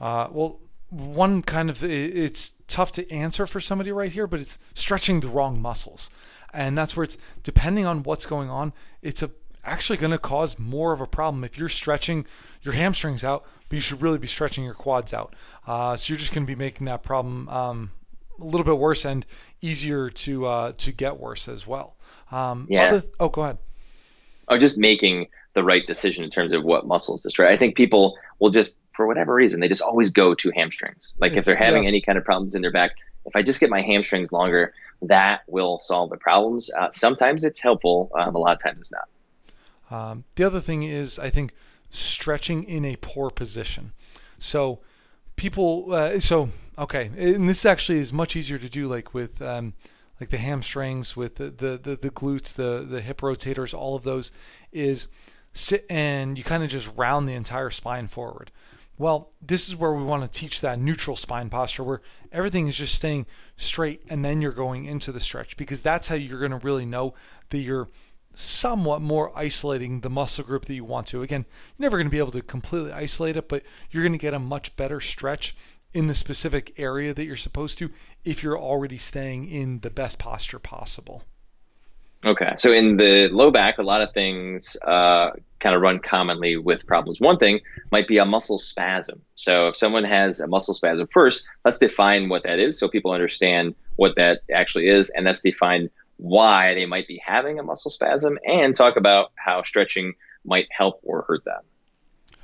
Uh, 0.00 0.28
well, 0.30 0.58
one 0.92 1.42
kind 1.42 1.70
of 1.70 1.82
it's 1.82 2.52
tough 2.68 2.92
to 2.92 3.10
answer 3.10 3.46
for 3.46 3.60
somebody 3.60 3.90
right 3.90 4.12
here, 4.12 4.26
but 4.26 4.40
it's 4.40 4.58
stretching 4.74 5.20
the 5.20 5.28
wrong 5.28 5.60
muscles, 5.60 6.10
and 6.52 6.76
that's 6.76 6.94
where 6.94 7.04
it's 7.04 7.16
depending 7.42 7.86
on 7.86 8.02
what's 8.02 8.26
going 8.26 8.50
on. 8.50 8.72
It's 9.00 9.22
a, 9.22 9.30
actually 9.64 9.96
going 9.96 10.12
to 10.12 10.18
cause 10.18 10.58
more 10.58 10.92
of 10.92 11.00
a 11.00 11.06
problem 11.06 11.44
if 11.44 11.56
you're 11.56 11.70
stretching 11.70 12.26
your 12.62 12.74
hamstrings 12.74 13.24
out, 13.24 13.44
but 13.68 13.76
you 13.76 13.80
should 13.80 14.02
really 14.02 14.18
be 14.18 14.26
stretching 14.26 14.64
your 14.64 14.74
quads 14.74 15.14
out. 15.14 15.34
Uh, 15.66 15.96
so 15.96 16.12
you're 16.12 16.18
just 16.18 16.34
going 16.34 16.46
to 16.46 16.50
be 16.50 16.54
making 16.56 16.84
that 16.84 17.02
problem 17.02 17.48
um, 17.48 17.90
a 18.40 18.44
little 18.44 18.64
bit 18.64 18.78
worse 18.78 19.04
and 19.04 19.24
easier 19.62 20.10
to 20.10 20.46
uh, 20.46 20.72
to 20.76 20.92
get 20.92 21.18
worse 21.18 21.48
as 21.48 21.66
well. 21.66 21.96
Um, 22.30 22.66
yeah. 22.68 22.88
Other, 22.88 23.02
oh, 23.18 23.28
go 23.28 23.42
ahead. 23.42 23.58
Oh, 24.48 24.58
just 24.58 24.76
making 24.76 25.28
the 25.54 25.62
right 25.62 25.86
decision 25.86 26.24
in 26.24 26.30
terms 26.30 26.52
of 26.52 26.64
what 26.64 26.86
muscles 26.86 27.22
to 27.22 27.30
stretch. 27.30 27.54
I 27.54 27.56
think 27.56 27.76
people 27.76 28.18
will 28.38 28.50
just, 28.50 28.78
for 28.94 29.06
whatever 29.06 29.34
reason, 29.34 29.60
they 29.60 29.68
just 29.68 29.82
always 29.82 30.10
go 30.10 30.34
to 30.34 30.50
hamstrings. 30.54 31.14
Like 31.18 31.32
it's, 31.32 31.40
if 31.40 31.44
they're 31.44 31.56
having 31.56 31.84
yeah. 31.84 31.88
any 31.88 32.00
kind 32.00 32.18
of 32.18 32.24
problems 32.24 32.54
in 32.54 32.62
their 32.62 32.72
back, 32.72 32.96
if 33.24 33.36
I 33.36 33.42
just 33.42 33.60
get 33.60 33.70
my 33.70 33.82
hamstrings 33.82 34.32
longer, 34.32 34.74
that 35.02 35.42
will 35.46 35.78
solve 35.78 36.10
the 36.10 36.16
problems. 36.16 36.70
Uh, 36.72 36.90
sometimes 36.90 37.44
it's 37.44 37.60
helpful. 37.60 38.10
Um, 38.14 38.34
a 38.34 38.38
lot 38.38 38.56
of 38.56 38.62
times 38.62 38.78
it's 38.80 38.92
not. 38.92 39.08
Um, 39.90 40.24
the 40.36 40.44
other 40.44 40.60
thing 40.60 40.82
is, 40.82 41.18
I 41.18 41.30
think 41.30 41.52
stretching 41.90 42.64
in 42.64 42.84
a 42.84 42.96
poor 42.96 43.30
position. 43.30 43.92
So 44.38 44.80
people, 45.36 45.92
uh, 45.92 46.18
so 46.18 46.50
Okay, 46.78 47.10
and 47.18 47.48
this 47.48 47.66
actually 47.66 47.98
is 47.98 48.12
much 48.12 48.34
easier 48.34 48.58
to 48.58 48.68
do, 48.68 48.88
like 48.88 49.12
with 49.12 49.42
um, 49.42 49.74
like 50.18 50.30
the 50.30 50.38
hamstrings, 50.38 51.16
with 51.16 51.36
the, 51.36 51.50
the 51.50 51.78
the, 51.82 51.96
the 51.96 52.10
glutes, 52.10 52.54
the 52.54 52.86
the 52.88 53.02
hip 53.02 53.20
rotators, 53.20 53.74
all 53.74 53.94
of 53.94 54.04
those, 54.04 54.32
is 54.72 55.06
sit 55.52 55.84
and 55.90 56.38
you 56.38 56.44
kind 56.44 56.62
of 56.62 56.70
just 56.70 56.88
round 56.96 57.28
the 57.28 57.34
entire 57.34 57.70
spine 57.70 58.08
forward. 58.08 58.50
Well, 59.02 59.32
this 59.44 59.66
is 59.66 59.74
where 59.74 59.92
we 59.92 60.04
want 60.04 60.22
to 60.22 60.38
teach 60.40 60.60
that 60.60 60.78
neutral 60.78 61.16
spine 61.16 61.50
posture 61.50 61.82
where 61.82 62.02
everything 62.30 62.68
is 62.68 62.76
just 62.76 62.94
staying 62.94 63.26
straight 63.56 64.00
and 64.08 64.24
then 64.24 64.40
you're 64.40 64.52
going 64.52 64.84
into 64.84 65.10
the 65.10 65.18
stretch 65.18 65.56
because 65.56 65.80
that's 65.80 66.06
how 66.06 66.14
you're 66.14 66.38
going 66.38 66.52
to 66.52 66.64
really 66.64 66.86
know 66.86 67.14
that 67.50 67.58
you're 67.58 67.88
somewhat 68.36 69.02
more 69.02 69.36
isolating 69.36 70.02
the 70.02 70.08
muscle 70.08 70.44
group 70.44 70.66
that 70.66 70.74
you 70.74 70.84
want 70.84 71.08
to. 71.08 71.20
Again, 71.20 71.46
you're 71.76 71.86
never 71.86 71.96
going 71.96 72.06
to 72.06 72.12
be 72.12 72.20
able 72.20 72.30
to 72.30 72.42
completely 72.42 72.92
isolate 72.92 73.36
it, 73.36 73.48
but 73.48 73.64
you're 73.90 74.04
going 74.04 74.12
to 74.12 74.18
get 74.18 74.34
a 74.34 74.38
much 74.38 74.76
better 74.76 75.00
stretch 75.00 75.56
in 75.92 76.06
the 76.06 76.14
specific 76.14 76.72
area 76.76 77.12
that 77.12 77.24
you're 77.24 77.36
supposed 77.36 77.78
to 77.78 77.90
if 78.24 78.40
you're 78.44 78.56
already 78.56 78.98
staying 78.98 79.50
in 79.50 79.80
the 79.80 79.90
best 79.90 80.20
posture 80.20 80.60
possible. 80.60 81.24
Okay. 82.24 82.52
So 82.56 82.72
in 82.72 82.96
the 82.96 83.28
low 83.32 83.50
back, 83.50 83.78
a 83.78 83.82
lot 83.82 84.00
of 84.00 84.12
things 84.12 84.76
uh, 84.86 85.30
kind 85.58 85.74
of 85.74 85.82
run 85.82 85.98
commonly 85.98 86.56
with 86.56 86.86
problems. 86.86 87.20
One 87.20 87.36
thing 87.36 87.60
might 87.90 88.06
be 88.06 88.18
a 88.18 88.24
muscle 88.24 88.58
spasm. 88.58 89.22
So 89.34 89.68
if 89.68 89.76
someone 89.76 90.04
has 90.04 90.38
a 90.40 90.46
muscle 90.46 90.74
spasm 90.74 91.08
first, 91.12 91.44
let's 91.64 91.78
define 91.78 92.28
what 92.28 92.44
that 92.44 92.58
is 92.58 92.78
so 92.78 92.88
people 92.88 93.12
understand 93.12 93.74
what 93.96 94.14
that 94.16 94.42
actually 94.54 94.88
is. 94.88 95.10
And 95.10 95.26
let's 95.26 95.40
define 95.40 95.90
why 96.16 96.74
they 96.74 96.86
might 96.86 97.08
be 97.08 97.20
having 97.24 97.58
a 97.58 97.62
muscle 97.64 97.90
spasm 97.90 98.38
and 98.46 98.76
talk 98.76 98.96
about 98.96 99.32
how 99.34 99.62
stretching 99.64 100.14
might 100.44 100.66
help 100.70 101.00
or 101.02 101.24
hurt 101.26 101.44
them. 101.44 101.62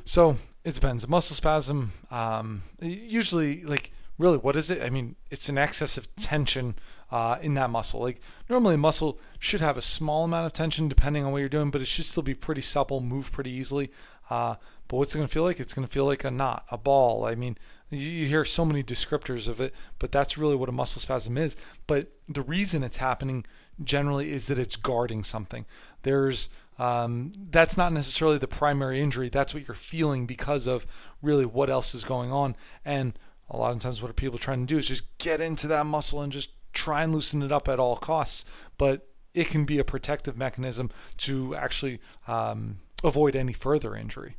So 0.04 0.38
it 0.64 0.74
depends. 0.74 1.06
Muscle 1.06 1.36
spasm, 1.36 1.92
um, 2.10 2.62
usually, 2.80 3.62
like, 3.64 3.92
really, 4.18 4.36
what 4.36 4.56
is 4.56 4.70
it? 4.70 4.82
I 4.82 4.90
mean, 4.90 5.16
it's 5.30 5.48
an 5.48 5.58
excess 5.58 5.96
of 5.96 6.14
tension 6.16 6.74
uh, 7.10 7.38
in 7.40 7.54
that 7.54 7.70
muscle. 7.70 8.00
Like 8.00 8.20
normally, 8.50 8.74
a 8.74 8.78
muscle 8.78 9.18
should 9.38 9.60
have 9.60 9.76
a 9.76 9.82
small 9.82 10.24
amount 10.24 10.46
of 10.46 10.52
tension 10.52 10.88
depending 10.88 11.24
on 11.24 11.32
what 11.32 11.38
you're 11.38 11.48
doing, 11.48 11.70
but 11.70 11.80
it 11.80 11.86
should 11.86 12.06
still 12.06 12.22
be 12.22 12.34
pretty 12.34 12.62
supple, 12.62 13.00
move 13.00 13.32
pretty 13.32 13.50
easily. 13.50 13.90
Uh, 14.28 14.56
but 14.88 14.96
what's 14.96 15.14
it 15.14 15.18
going 15.18 15.28
to 15.28 15.32
feel 15.32 15.44
like? 15.44 15.60
It's 15.60 15.74
going 15.74 15.86
to 15.86 15.92
feel 15.92 16.04
like 16.04 16.24
a 16.24 16.30
knot, 16.30 16.64
a 16.70 16.76
ball. 16.76 17.24
I 17.24 17.34
mean, 17.34 17.56
you, 17.90 17.98
you 17.98 18.26
hear 18.26 18.44
so 18.44 18.64
many 18.64 18.82
descriptors 18.82 19.46
of 19.46 19.60
it, 19.60 19.74
but 19.98 20.12
that's 20.12 20.36
really 20.36 20.56
what 20.56 20.68
a 20.68 20.72
muscle 20.72 21.00
spasm 21.00 21.38
is. 21.38 21.56
But 21.86 22.08
the 22.28 22.42
reason 22.42 22.82
it's 22.82 22.98
happening 22.98 23.46
generally 23.82 24.32
is 24.32 24.46
that 24.48 24.58
it's 24.58 24.76
guarding 24.76 25.24
something. 25.24 25.64
There's 26.02 26.48
um, 26.78 27.32
that's 27.50 27.76
not 27.76 27.92
necessarily 27.92 28.38
the 28.38 28.46
primary 28.46 29.00
injury. 29.00 29.28
That's 29.28 29.52
what 29.52 29.66
you're 29.66 29.74
feeling 29.74 30.26
because 30.26 30.66
of 30.66 30.86
really 31.22 31.44
what 31.44 31.70
else 31.70 31.94
is 31.94 32.04
going 32.04 32.30
on. 32.30 32.54
And 32.84 33.18
a 33.50 33.56
lot 33.56 33.72
of 33.72 33.78
times, 33.78 34.02
what 34.02 34.14
people 34.16 34.38
trying 34.38 34.66
to 34.66 34.66
do 34.66 34.78
is 34.78 34.86
just 34.86 35.04
get 35.18 35.40
into 35.40 35.66
that 35.68 35.86
muscle 35.86 36.20
and 36.20 36.32
just 36.32 36.50
try 36.72 37.02
and 37.02 37.12
loosen 37.12 37.42
it 37.42 37.52
up 37.52 37.68
at 37.68 37.80
all 37.80 37.96
costs, 37.96 38.44
but 38.76 39.08
it 39.34 39.48
can 39.48 39.64
be 39.64 39.78
a 39.78 39.84
protective 39.84 40.36
mechanism 40.36 40.90
to 41.18 41.54
actually 41.54 42.00
um, 42.26 42.78
avoid 43.02 43.36
any 43.36 43.52
further 43.52 43.94
injury. 43.96 44.36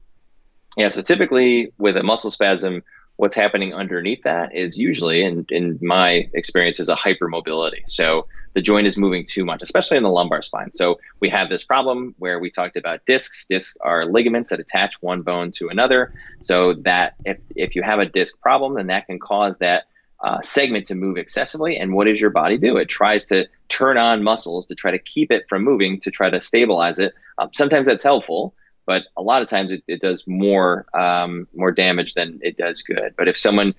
Yeah, 0.78 0.90
so 0.90 1.02
typically 1.02 1.74
with 1.78 1.98
a 1.98 2.04
muscle 2.04 2.32
spasm, 2.32 2.84
what's 3.16 3.36
happening 3.36 3.74
underneath 3.74 4.24
that 4.24 4.56
is 4.56 4.78
usually, 4.78 5.24
in, 5.24 5.46
in 5.50 5.80
my 5.82 6.30
experience, 6.34 6.80
is 6.80 6.90
a 6.90 6.96
hypermobility. 6.96 7.82
So 7.88 8.28
the 8.54 8.62
joint 8.62 8.88
is 8.88 8.98
moving 8.98 9.26
too 9.26 9.46
much, 9.46 9.62
especially 9.62 9.98
in 9.98 10.04
the 10.04 10.10
lumbar 10.10 10.42
spine. 10.42 10.74
So 10.74 11.00
we 11.20 11.30
have 11.30 11.50
this 11.50 11.64
problem 11.64 12.16
where 12.18 12.40
we 12.40 12.50
talked 12.50 12.78
about 12.78 13.06
discs. 13.06 13.46
Discs 13.46 13.78
are 13.82 14.06
ligaments 14.06 14.50
that 14.50 14.60
attach 14.60 15.02
one 15.02 15.22
bone 15.22 15.52
to 15.54 15.70
another. 15.70 16.14
So 16.42 16.74
that 16.86 17.16
if, 17.26 17.38
if 17.56 17.76
you 17.76 17.84
have 17.84 18.00
a 18.00 18.06
disc 18.06 18.42
problem, 18.42 18.76
then 18.76 18.88
that 18.88 19.08
can 19.08 19.20
cause 19.20 19.60
that 19.60 19.84
uh, 20.22 20.42
segment 20.42 20.88
to 20.88 20.96
move 20.96 21.18
excessively. 21.18 21.78
And 21.78 21.94
what 21.94 22.06
does 22.06 22.20
your 22.20 22.32
body 22.32 22.58
do? 22.58 22.78
It 22.78 22.90
tries 22.90 23.28
to 23.28 23.46
turn 23.70 23.98
on 23.98 24.24
muscles 24.24 24.68
to 24.68 24.76
try 24.76 24.92
to 24.92 25.00
keep 25.00 25.32
it 25.32 25.46
from 25.48 25.64
moving, 25.64 26.00
to 26.02 26.12
try 26.12 26.30
to 26.30 26.42
stabilize 26.42 27.00
it. 27.00 27.14
Um, 27.38 27.50
sometimes 27.54 27.88
that's 27.88 28.04
helpful, 28.04 28.54
but 28.86 29.04
a 29.16 29.22
lot 29.22 29.42
of 29.42 29.48
times 29.48 29.72
it, 29.72 29.84
it 29.88 30.02
does 30.02 30.26
more 30.28 30.88
um, 30.94 31.48
more 31.56 31.72
damage 31.72 32.16
than 32.16 32.40
it 32.42 32.58
does 32.58 32.82
good. 32.82 33.14
But 33.18 33.28
if 33.28 33.38
someone, 33.38 33.76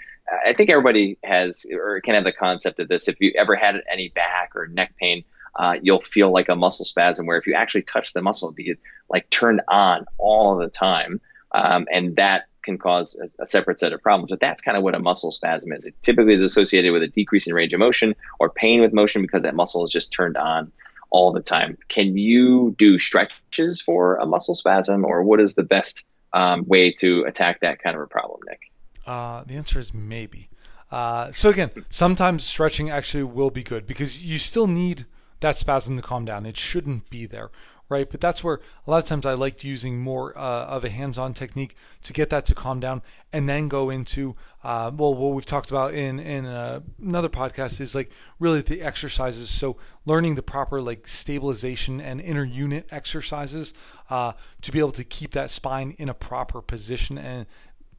I 0.47 0.53
think 0.53 0.71
everybody 0.71 1.19
has 1.25 1.67
or 1.73 2.01
can 2.01 2.15
have 2.15 2.25
the 2.25 2.33
concept 2.33 2.79
of 2.81 2.89
this. 2.89 3.09
If 3.09 3.17
you 3.21 3.33
ever 3.37 3.57
had 3.57 3.83
any 3.91 4.09
back 4.09 4.53
or 4.55 4.69
neck 4.69 4.95
pain, 4.99 5.25
uh, 5.57 5.75
you'll 5.83 6.03
feel 6.03 6.33
like 6.33 6.49
a 6.49 6.55
muscle 6.55 6.85
spasm 6.85 7.27
where 7.27 7.39
if 7.39 7.47
you 7.47 7.55
actually 7.55 7.83
touch 7.83 8.13
the 8.13 8.23
muscle, 8.23 8.49
it'll 8.49 8.55
be 8.55 8.75
like 9.09 9.29
turned 9.31 9.61
on 9.69 10.07
all 10.19 10.57
the 10.57 10.69
time. 10.69 11.21
Um, 11.53 11.87
and 11.93 12.17
that 12.17 12.45
can 12.63 12.79
cause 12.79 13.19
a, 13.19 13.43
a, 13.43 13.47
separate 13.47 13.81
set 13.81 13.93
of 13.93 14.03
problems. 14.03 14.31
But 14.31 14.41
that's 14.41 14.63
kind 14.63 14.77
of 14.77 14.85
what 14.85 14.95
a 14.95 15.01
muscle 15.01 15.33
spasm 15.33 15.73
is. 15.73 15.87
It 15.87 15.95
typically 16.03 16.35
is 16.35 16.43
associated 16.43 16.93
with 16.93 17.03
a 17.03 17.09
decrease 17.09 17.49
in 17.49 17.55
range 17.55 17.75
of 17.75 17.81
motion 17.81 18.15
or 18.39 18.51
pain 18.51 18.81
with 18.81 18.93
motion 18.93 19.23
because 19.23 19.43
that 19.43 19.55
muscle 19.55 19.85
is 19.85 19.91
just 19.91 20.13
turned 20.13 20.37
on 20.37 20.71
all 21.11 21.33
the 21.33 21.41
time. 21.41 21.77
Can 21.89 22.17
you 22.17 22.75
do 22.79 22.99
stretches 22.99 23.81
for 23.81 24.17
a 24.17 24.27
muscle 24.27 24.55
spasm, 24.55 25.05
or 25.05 25.25
what 25.25 25.41
is 25.41 25.55
the 25.55 25.65
best 25.65 26.05
um, 26.33 26.65
way 26.67 26.93
to 26.93 27.25
attack 27.25 27.61
that 27.61 27.83
kind 27.83 27.97
of 27.97 28.03
a 28.03 28.07
problem, 28.07 28.41
Nick? 28.49 28.70
Uh, 29.07 29.45
the 29.45 29.55
answer 29.55 29.79
is 29.79 29.93
maybe. 29.95 30.49
Uh, 30.91 31.31
so 31.33 31.51
again, 31.51 31.71
sometimes 31.89 32.45
stretching 32.45 32.91
actually 32.91 33.23
will 33.23 33.51
be 33.51 33.63
good 33.63 33.87
because 33.87 34.23
you 34.23 34.39
still 34.39 34.67
need 34.67 35.07
that 35.41 35.57
spasm 35.57 35.97
to 35.97 36.03
calm 36.03 36.25
down. 36.25 36.45
It 36.47 36.57
shouldn't 36.57 37.09
be 37.11 37.27
there 37.27 37.51
right? 37.91 38.09
But 38.09 38.23
that's 38.23 38.43
where 38.43 38.61
a 38.87 38.91
lot 38.91 39.03
of 39.03 39.05
times 39.05 39.27
I 39.27 39.35
liked 39.35 39.65
using 39.65 40.01
more 40.01 40.37
uh, 40.39 40.65
of 40.67 40.85
a 40.85 40.89
hands-on 40.89 41.35
technique 41.35 41.77
to 42.05 42.13
get 42.15 42.31
that 42.31 42.47
to 42.47 42.55
calm 42.55 42.81
down, 42.81 43.03
and 43.33 43.47
then 43.49 43.69
go 43.69 43.91
into 43.91 44.37
uh, 44.65 44.91
well, 44.97 45.13
what 45.13 45.35
we've 45.35 45.45
talked 45.45 45.71
about 45.71 45.93
in 45.93 46.19
in 46.19 46.47
uh, 46.47 46.81
another 47.03 47.29
podcast 47.29 47.81
is 47.81 47.95
like 47.95 48.11
really 48.39 48.63
the 48.63 48.81
exercises. 48.81 49.51
So 49.51 49.77
learning 50.07 50.37
the 50.37 50.43
proper 50.43 50.81
like 50.81 51.07
stabilization 51.07 52.01
and 52.01 52.21
inner 52.21 52.45
unit 52.45 52.87
exercises 52.91 53.75
uh, 54.09 54.33
to 54.63 54.73
be 54.73 54.79
able 54.79 54.93
to 54.93 55.05
keep 55.05 55.33
that 55.33 55.51
spine 55.51 55.95
in 55.99 56.09
a 56.09 56.15
proper 56.15 56.63
position 56.63 57.19
and. 57.19 57.47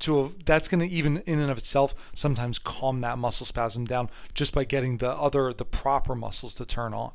To, 0.02 0.34
that's 0.46 0.68
going 0.68 0.80
to 0.80 0.88
even 0.88 1.18
in 1.26 1.40
and 1.40 1.52
of 1.52 1.58
itself 1.58 1.94
sometimes 2.16 2.60
calm 2.60 3.02
that 3.02 3.18
muscle 3.18 3.46
spasm 3.46 3.86
down 3.86 4.10
just 4.34 4.54
by 4.54 4.64
getting 4.64 4.98
the 4.98 5.10
other 5.10 5.54
the 5.54 5.66
proper 5.66 6.16
muscles 6.16 6.56
to 6.56 6.66
turn 6.66 6.94
on. 6.94 7.12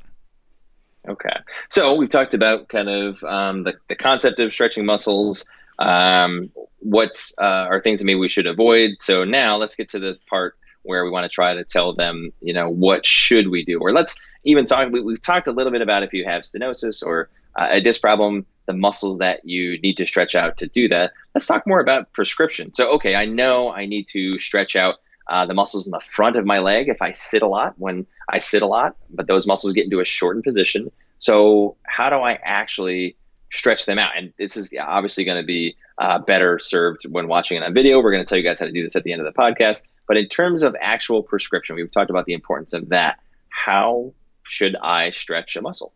Okay. 1.07 1.35
So 1.69 1.95
we've 1.95 2.09
talked 2.09 2.33
about 2.33 2.67
kind 2.67 2.89
of 2.89 3.23
um, 3.23 3.63
the, 3.63 3.75
the 3.87 3.95
concept 3.95 4.39
of 4.39 4.53
stretching 4.53 4.85
muscles. 4.85 5.45
Um, 5.79 6.51
what 6.79 7.31
uh, 7.37 7.43
are 7.43 7.79
things 7.79 7.99
that 7.99 8.05
maybe 8.05 8.19
we 8.19 8.27
should 8.27 8.47
avoid? 8.47 8.97
So 8.99 9.23
now 9.23 9.57
let's 9.57 9.75
get 9.75 9.89
to 9.89 9.99
the 9.99 10.17
part 10.29 10.57
where 10.83 11.03
we 11.03 11.11
want 11.11 11.25
to 11.25 11.29
try 11.29 11.53
to 11.53 11.63
tell 11.63 11.93
them, 11.93 12.31
you 12.41 12.53
know, 12.53 12.69
what 12.69 13.05
should 13.05 13.49
we 13.49 13.63
do? 13.63 13.79
Or 13.79 13.91
let's 13.91 14.15
even 14.43 14.65
talk, 14.65 14.91
we, 14.91 15.13
have 15.13 15.21
talked 15.21 15.47
a 15.47 15.51
little 15.51 15.71
bit 15.71 15.81
about 15.81 16.03
if 16.03 16.13
you 16.13 16.25
have 16.25 16.43
stenosis 16.43 17.03
or 17.05 17.29
uh, 17.55 17.67
a 17.71 17.81
disc 17.81 18.01
problem, 18.01 18.45
the 18.67 18.73
muscles 18.73 19.17
that 19.17 19.41
you 19.43 19.79
need 19.81 19.97
to 19.97 20.05
stretch 20.05 20.35
out 20.35 20.57
to 20.57 20.67
do 20.67 20.87
that. 20.89 21.13
Let's 21.33 21.47
talk 21.47 21.65
more 21.65 21.79
about 21.79 22.13
prescription. 22.13 22.73
So, 22.73 22.93
okay, 22.95 23.15
I 23.15 23.25
know 23.25 23.71
I 23.71 23.85
need 23.85 24.07
to 24.09 24.37
stretch 24.37 24.75
out 24.75 24.95
uh, 25.27 25.45
the 25.45 25.53
muscles 25.53 25.87
in 25.87 25.91
the 25.91 25.99
front 25.99 26.35
of 26.35 26.45
my 26.45 26.59
leg 26.59 26.87
if 26.87 27.01
I 27.01 27.11
sit 27.11 27.41
a 27.41 27.47
lot 27.47 27.73
when 27.77 28.05
I 28.29 28.37
sit 28.37 28.61
a 28.61 28.67
lot, 28.67 28.95
but 29.09 29.27
those 29.27 29.47
muscles 29.47 29.73
get 29.73 29.85
into 29.85 29.99
a 29.99 30.05
shortened 30.05 30.43
position. 30.43 30.91
So 31.19 31.77
how 31.83 32.09
do 32.09 32.17
I 32.17 32.33
actually 32.43 33.17
stretch 33.51 33.85
them 33.85 33.99
out? 33.99 34.11
And 34.15 34.33
this 34.37 34.55
is 34.55 34.73
obviously 34.79 35.23
going 35.23 35.41
to 35.41 35.45
be 35.45 35.75
uh, 35.97 36.19
better 36.19 36.59
served 36.59 37.03
when 37.09 37.27
watching 37.27 37.57
it 37.57 37.63
on 37.63 37.73
video. 37.73 38.01
We're 38.01 38.11
going 38.11 38.23
to 38.23 38.29
tell 38.29 38.37
you 38.37 38.43
guys 38.43 38.59
how 38.59 38.65
to 38.65 38.71
do 38.71 38.83
this 38.83 38.95
at 38.95 39.03
the 39.03 39.11
end 39.13 39.21
of 39.21 39.33
the 39.33 39.37
podcast. 39.37 39.83
But 40.07 40.17
in 40.17 40.27
terms 40.27 40.63
of 40.63 40.75
actual 40.79 41.23
prescription, 41.23 41.75
we've 41.75 41.91
talked 41.91 42.09
about 42.09 42.25
the 42.25 42.33
importance 42.33 42.73
of 42.73 42.89
that. 42.89 43.19
How 43.49 44.13
should 44.43 44.75
I 44.75 45.11
stretch 45.11 45.55
a 45.55 45.61
muscle? 45.61 45.93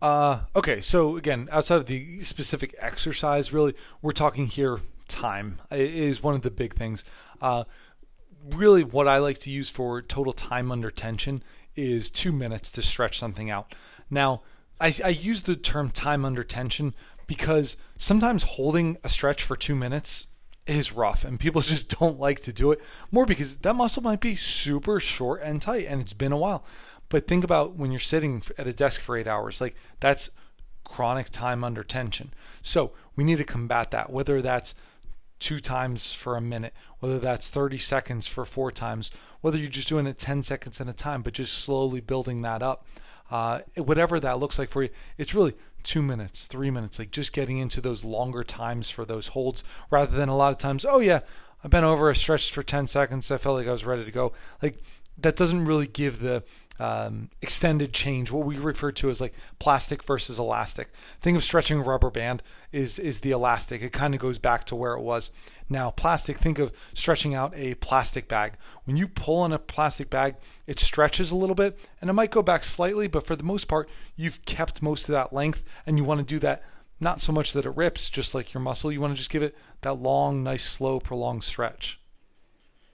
Uh, 0.00 0.40
okay, 0.54 0.80
so 0.80 1.16
again, 1.16 1.48
outside 1.50 1.76
of 1.76 1.86
the 1.86 2.22
specific 2.22 2.74
exercise, 2.78 3.52
really, 3.52 3.74
we're 4.00 4.12
talking 4.12 4.46
here 4.46 4.80
time 5.08 5.60
is 5.70 6.22
one 6.22 6.34
of 6.34 6.42
the 6.42 6.50
big 6.50 6.76
things. 6.76 7.02
Uh, 7.40 7.64
really 8.44 8.84
what 8.84 9.08
I 9.08 9.18
like 9.18 9.38
to 9.38 9.50
use 9.50 9.68
for 9.68 10.00
total 10.00 10.32
time 10.32 10.70
under 10.70 10.90
tension 10.90 11.42
is 11.74 12.10
two 12.10 12.32
minutes 12.32 12.70
to 12.72 12.82
stretch 12.82 13.18
something 13.18 13.50
out. 13.50 13.74
Now, 14.10 14.42
I, 14.80 14.94
I 15.04 15.08
use 15.08 15.42
the 15.42 15.56
term 15.56 15.90
time 15.90 16.24
under 16.24 16.44
tension 16.44 16.94
because 17.26 17.76
sometimes 17.96 18.42
holding 18.44 18.96
a 19.02 19.08
stretch 19.08 19.42
for 19.42 19.56
two 19.56 19.74
minutes 19.74 20.26
is 20.66 20.92
rough 20.92 21.24
and 21.24 21.40
people 21.40 21.60
just 21.62 21.98
don't 21.98 22.20
like 22.20 22.40
to 22.40 22.52
do 22.52 22.70
it 22.70 22.80
more 23.10 23.26
because 23.26 23.56
that 23.58 23.74
muscle 23.74 24.02
might 24.02 24.20
be 24.20 24.36
super 24.36 25.00
short 25.00 25.42
and 25.42 25.62
tight 25.62 25.86
and 25.86 26.00
it's 26.00 26.12
been 26.12 26.32
a 26.32 26.36
while. 26.36 26.64
But 27.08 27.26
think 27.26 27.44
about 27.44 27.76
when 27.76 27.90
you're 27.90 28.00
sitting 28.00 28.42
at 28.56 28.66
a 28.66 28.72
desk 28.72 29.00
for 29.00 29.16
eight 29.16 29.26
hours, 29.26 29.60
like 29.60 29.74
that's 30.00 30.30
chronic 30.84 31.30
time 31.30 31.64
under 31.64 31.84
tension. 31.84 32.32
So 32.62 32.92
we 33.16 33.24
need 33.24 33.38
to 33.38 33.44
combat 33.44 33.90
that, 33.92 34.10
whether 34.10 34.42
that's 34.42 34.74
two 35.38 35.60
times 35.60 36.12
for 36.12 36.36
a 36.36 36.40
minute, 36.40 36.74
whether 37.00 37.18
that's 37.18 37.48
30 37.48 37.78
seconds 37.78 38.26
for 38.26 38.44
four 38.44 38.72
times, 38.72 39.10
whether 39.40 39.56
you're 39.56 39.68
just 39.70 39.88
doing 39.88 40.06
it 40.06 40.18
10 40.18 40.42
seconds 40.42 40.80
at 40.80 40.88
a 40.88 40.92
time, 40.92 41.22
but 41.22 41.34
just 41.34 41.56
slowly 41.56 42.00
building 42.00 42.42
that 42.42 42.62
up. 42.62 42.86
Uh, 43.30 43.60
whatever 43.76 44.18
that 44.18 44.40
looks 44.40 44.58
like 44.58 44.70
for 44.70 44.82
you, 44.82 44.88
it's 45.16 45.34
really 45.34 45.54
two 45.84 46.02
minutes, 46.02 46.46
three 46.46 46.70
minutes, 46.70 46.98
like 46.98 47.10
just 47.10 47.32
getting 47.32 47.58
into 47.58 47.80
those 47.80 48.02
longer 48.02 48.42
times 48.42 48.90
for 48.90 49.04
those 49.04 49.28
holds 49.28 49.62
rather 49.90 50.16
than 50.16 50.28
a 50.28 50.36
lot 50.36 50.52
of 50.52 50.58
times, 50.58 50.84
oh 50.88 50.98
yeah, 50.98 51.20
I've 51.62 51.70
been 51.70 51.84
over 51.84 52.10
a 52.10 52.16
stretch 52.16 52.52
for 52.52 52.62
10 52.62 52.86
seconds. 52.86 53.30
I 53.30 53.38
felt 53.38 53.56
like 53.56 53.66
I 53.66 53.72
was 53.72 53.84
ready 53.84 54.04
to 54.04 54.10
go. 54.10 54.32
Like 54.62 54.82
that 55.18 55.36
doesn't 55.36 55.64
really 55.64 55.86
give 55.86 56.20
the 56.20 56.42
um, 56.78 57.30
extended 57.42 57.92
change, 57.92 58.30
what 58.30 58.46
we 58.46 58.56
refer 58.56 58.92
to 58.92 59.10
as 59.10 59.20
like 59.20 59.34
plastic 59.58 60.02
versus 60.02 60.38
elastic. 60.38 60.90
Think 61.20 61.36
of 61.36 61.44
stretching 61.44 61.78
a 61.78 61.82
rubber 61.82 62.10
band 62.10 62.42
is 62.72 62.98
is 62.98 63.20
the 63.20 63.30
elastic. 63.30 63.82
It 63.82 63.92
kind 63.92 64.14
of 64.14 64.20
goes 64.20 64.38
back 64.38 64.64
to 64.66 64.76
where 64.76 64.94
it 64.94 65.02
was. 65.02 65.30
Now 65.68 65.90
plastic, 65.90 66.38
think 66.38 66.58
of 66.58 66.72
stretching 66.94 67.34
out 67.34 67.52
a 67.54 67.74
plastic 67.74 68.28
bag. 68.28 68.54
When 68.84 68.96
you 68.96 69.08
pull 69.08 69.40
on 69.40 69.52
a 69.52 69.58
plastic 69.58 70.08
bag, 70.08 70.36
it 70.66 70.80
stretches 70.80 71.30
a 71.30 71.36
little 71.36 71.54
bit 71.54 71.78
and 72.00 72.08
it 72.08 72.14
might 72.14 72.30
go 72.30 72.42
back 72.42 72.64
slightly, 72.64 73.06
but 73.06 73.26
for 73.26 73.36
the 73.36 73.42
most 73.42 73.68
part, 73.68 73.88
you've 74.16 74.44
kept 74.44 74.82
most 74.82 75.08
of 75.08 75.12
that 75.12 75.32
length 75.32 75.62
and 75.86 75.98
you 75.98 76.04
want 76.04 76.20
to 76.20 76.24
do 76.24 76.38
that 76.40 76.62
not 77.00 77.20
so 77.20 77.32
much 77.32 77.52
that 77.52 77.64
it 77.64 77.76
rips, 77.76 78.10
just 78.10 78.34
like 78.34 78.52
your 78.52 78.60
muscle. 78.60 78.90
You 78.90 79.00
want 79.00 79.12
to 79.12 79.18
just 79.18 79.30
give 79.30 79.42
it 79.42 79.54
that 79.82 79.94
long, 79.94 80.42
nice, 80.42 80.64
slow, 80.64 80.98
prolonged 80.98 81.44
stretch. 81.44 82.00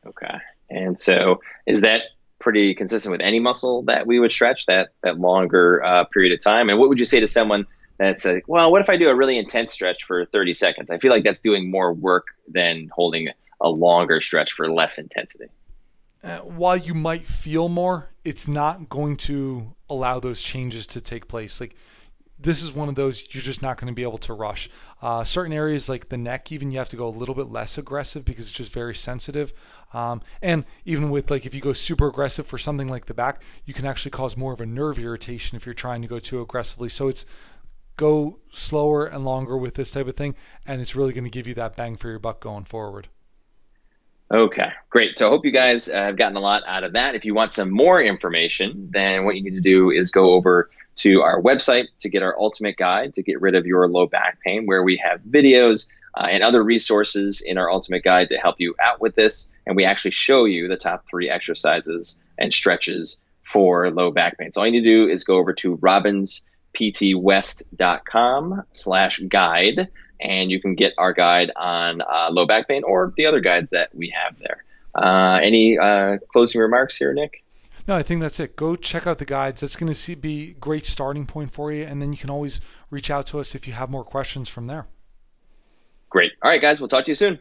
Okay. 0.07 0.37
And 0.71 0.99
so 0.99 1.41
is 1.67 1.81
that 1.83 2.03
pretty 2.45 2.75
consistent 2.75 3.11
with 3.11 3.23
any 3.23 3.41
muscle 3.41 3.83
that 3.85 4.07
we 4.07 4.21
would 4.21 4.31
stretch 4.31 4.67
that 4.67 4.91
that 5.03 5.19
longer 5.19 5.83
uh, 5.83 6.05
period 6.05 6.33
of 6.33 6.41
time. 6.41 6.69
And 6.69 6.79
what 6.79 6.91
would 6.91 7.01
you 7.01 7.07
say 7.07 7.19
to 7.19 7.27
someone 7.27 7.67
that's 7.99 8.25
like, 8.25 8.45
well, 8.47 8.71
what 8.71 8.83
if 8.83 8.91
I 8.91 8.97
do 8.99 9.09
a 9.09 9.15
really 9.15 9.39
intense 9.39 9.73
stretch 9.73 10.05
for 10.05 10.27
30 10.27 10.55
seconds? 10.55 10.91
I 10.91 10.99
feel 10.99 11.11
like 11.11 11.25
that's 11.25 11.41
doing 11.41 11.71
more 11.71 11.93
work 11.93 12.27
than 12.47 12.91
holding 12.95 13.31
a 13.61 13.69
longer 13.69 14.21
stretch 14.21 14.53
for 14.53 14.71
less 14.71 14.99
intensity. 14.99 15.47
Uh, 16.23 16.39
while 16.39 16.77
you 16.77 16.95
might 16.95 17.27
feel 17.27 17.69
more, 17.69 18.11
it's 18.25 18.47
not 18.47 18.89
going 18.89 19.17
to 19.17 19.75
allow 19.89 20.21
those 20.21 20.43
changes 20.43 20.87
to 20.89 21.01
take 21.01 21.29
place. 21.29 21.61
Like 21.61 21.75
this 22.45 22.63
is 22.63 22.73
one 22.73 22.89
of 22.89 22.95
those 22.95 23.25
you're 23.31 23.43
just 23.43 23.63
not 23.63 23.81
going 23.81 23.89
to 23.89 23.95
be 23.95 24.03
able 24.03 24.19
to 24.19 24.33
rush. 24.33 24.71
Uh, 25.03 25.25
certain 25.25 25.53
areas 25.53 25.89
like 25.89 26.09
the 26.09 26.17
neck, 26.17 26.53
even 26.53 26.71
you 26.71 26.79
have 26.79 26.89
to 26.91 26.97
go 26.97 27.09
a 27.09 27.11
little 27.11 27.35
bit 27.35 27.51
less 27.51 27.77
aggressive 27.77 28.25
because 28.25 28.47
it's 28.47 28.57
just 28.57 28.73
very 28.73 28.95
sensitive. 28.95 29.53
Um, 29.93 30.23
and 30.41 30.65
even 30.85 31.11
with 31.11 31.31
like 31.31 31.47
if 31.47 31.55
you 31.55 31.61
go 31.61 31.73
super 31.73 32.07
aggressive 32.07 32.47
for 32.47 32.59
something 32.59 32.89
like 32.89 33.07
the 33.07 33.15
back, 33.15 33.43
you 33.65 33.75
can 33.75 33.87
actually 33.87 34.13
cause 34.13 34.37
more 34.37 34.53
of 34.53 34.61
a 34.61 34.67
nerve 34.67 34.99
irritation 34.99 35.57
if 35.57 35.67
you're 35.67 35.75
trying 35.75 36.03
to 36.03 36.09
go 36.09 36.19
too 36.19 36.41
aggressively. 36.41 36.89
So 36.89 37.09
it's 37.09 37.25
go 37.97 38.39
slower 38.53 39.07
and 39.07 39.25
longer 39.25 39.57
with 39.57 39.75
this 39.75 39.93
type 39.93 40.09
of 40.09 40.17
thing, 40.17 40.35
and 40.67 40.81
it's 40.81 40.97
really 40.97 41.13
going 41.13 41.25
to 41.25 41.31
give 41.31 41.47
you 41.47 41.55
that 41.55 41.77
bang 41.77 41.97
for 41.97 42.09
your 42.09 42.19
buck 42.19 42.41
going 42.41 42.65
forward. 42.65 43.09
Okay, 44.33 44.71
great. 44.91 45.17
So 45.17 45.29
I 45.29 45.31
hope 45.31 45.45
you 45.45 45.53
guys 45.53 45.89
uh, 45.89 45.93
have 45.93 46.17
gotten 46.17 46.37
a 46.37 46.41
lot 46.41 46.63
out 46.67 46.83
of 46.83 46.95
that. 46.95 47.15
If 47.15 47.25
you 47.25 47.35
want 47.35 47.53
some 47.53 47.71
more 47.71 48.03
information, 48.03 48.89
then 48.93 49.25
what 49.25 49.37
you 49.37 49.43
need 49.43 49.55
to 49.55 49.61
do 49.61 49.91
is 49.91 50.11
go 50.11 50.31
over 50.31 50.71
to 50.97 51.23
our 51.23 51.41
website 51.41 51.87
to 52.01 52.09
get 52.09 52.23
our 52.23 52.39
ultimate 52.39 52.77
guide 52.77 53.15
to 53.15 53.23
get 53.23 53.41
rid 53.41 53.55
of 53.55 53.67
your 53.67 53.89
low 53.89 54.07
back 54.07 54.39
pain, 54.45 54.67
where 54.67 54.83
we 54.83 55.01
have 55.05 55.21
videos 55.21 55.89
uh, 56.15 56.27
and 56.31 56.43
other 56.43 56.63
resources 56.63 57.41
in 57.41 57.57
our 57.59 57.71
ultimate 57.71 58.05
guide 58.05 58.29
to 58.31 58.37
help 58.37 58.57
you 58.59 58.75
out 58.81 59.01
with 59.01 59.15
this. 59.15 59.49
And 59.67 59.77
we 59.77 59.85
actually 59.85 60.13
show 60.13 60.45
you 60.45 60.69
the 60.69 60.77
top 60.77 61.07
three 61.09 61.31
exercises 61.31 62.17
and 62.39 62.53
stretches 62.53 63.19
for 63.43 63.91
low 63.91 64.11
back 64.11 64.39
pain. 64.39 64.53
So 64.53 64.61
all 64.61 64.67
you 64.67 64.73
need 64.73 64.85
to 64.85 65.07
do 65.07 65.09
is 65.09 65.25
go 65.25 65.37
over 65.37 65.53
to 65.55 65.77
robinsptwest.com 65.79 68.63
slash 68.73 69.19
guide 69.19 69.89
and 70.21 70.51
you 70.51 70.61
can 70.61 70.75
get 70.75 70.93
our 70.97 71.13
guide 71.13 71.51
on 71.55 72.01
uh, 72.01 72.31
low 72.31 72.47
back 72.47 72.69
pain 72.69 72.83
or 72.85 73.13
the 73.17 73.27
other 73.27 73.41
guides 73.41 73.71
that 73.71 73.95
we 73.95 74.15
have 74.17 74.39
there. 74.39 74.65
Uh, 74.95 75.39
any 75.43 75.79
uh, 75.79 76.19
closing 76.33 76.61
remarks 76.61 76.97
here, 76.97 77.13
Nick? 77.13 77.44
No, 77.87 77.97
I 77.97 78.03
think 78.03 78.23
that's 78.23 78.41
it. 78.41 78.57
Go 78.57 78.77
check 78.77 79.07
out 79.07 79.19
the 79.19 79.25
guides. 79.27 79.61
That's 79.61 79.77
going 79.77 79.93
to 79.93 80.17
be 80.17 80.55
great 80.55 80.87
starting 80.87 81.27
point 81.27 81.53
for 81.53 81.71
you, 81.71 81.85
and 81.85 82.01
then 82.01 82.13
you 82.13 82.19
can 82.19 82.31
always 82.31 82.61
reach 82.91 83.11
out 83.11 83.27
to 83.29 83.41
us 83.41 83.55
if 83.55 83.67
you 83.67 83.75
have 83.75 83.91
more 83.91 84.05
questions 84.05 84.49
from 84.49 84.67
there. 84.67 84.87
Great. 86.09 86.33
All 86.43 86.51
right, 86.51 86.63
guys. 86.63 86.81
We'll 86.81 86.89
talk 86.89 87.05
to 87.05 87.11
you 87.11 87.15
soon. 87.15 87.39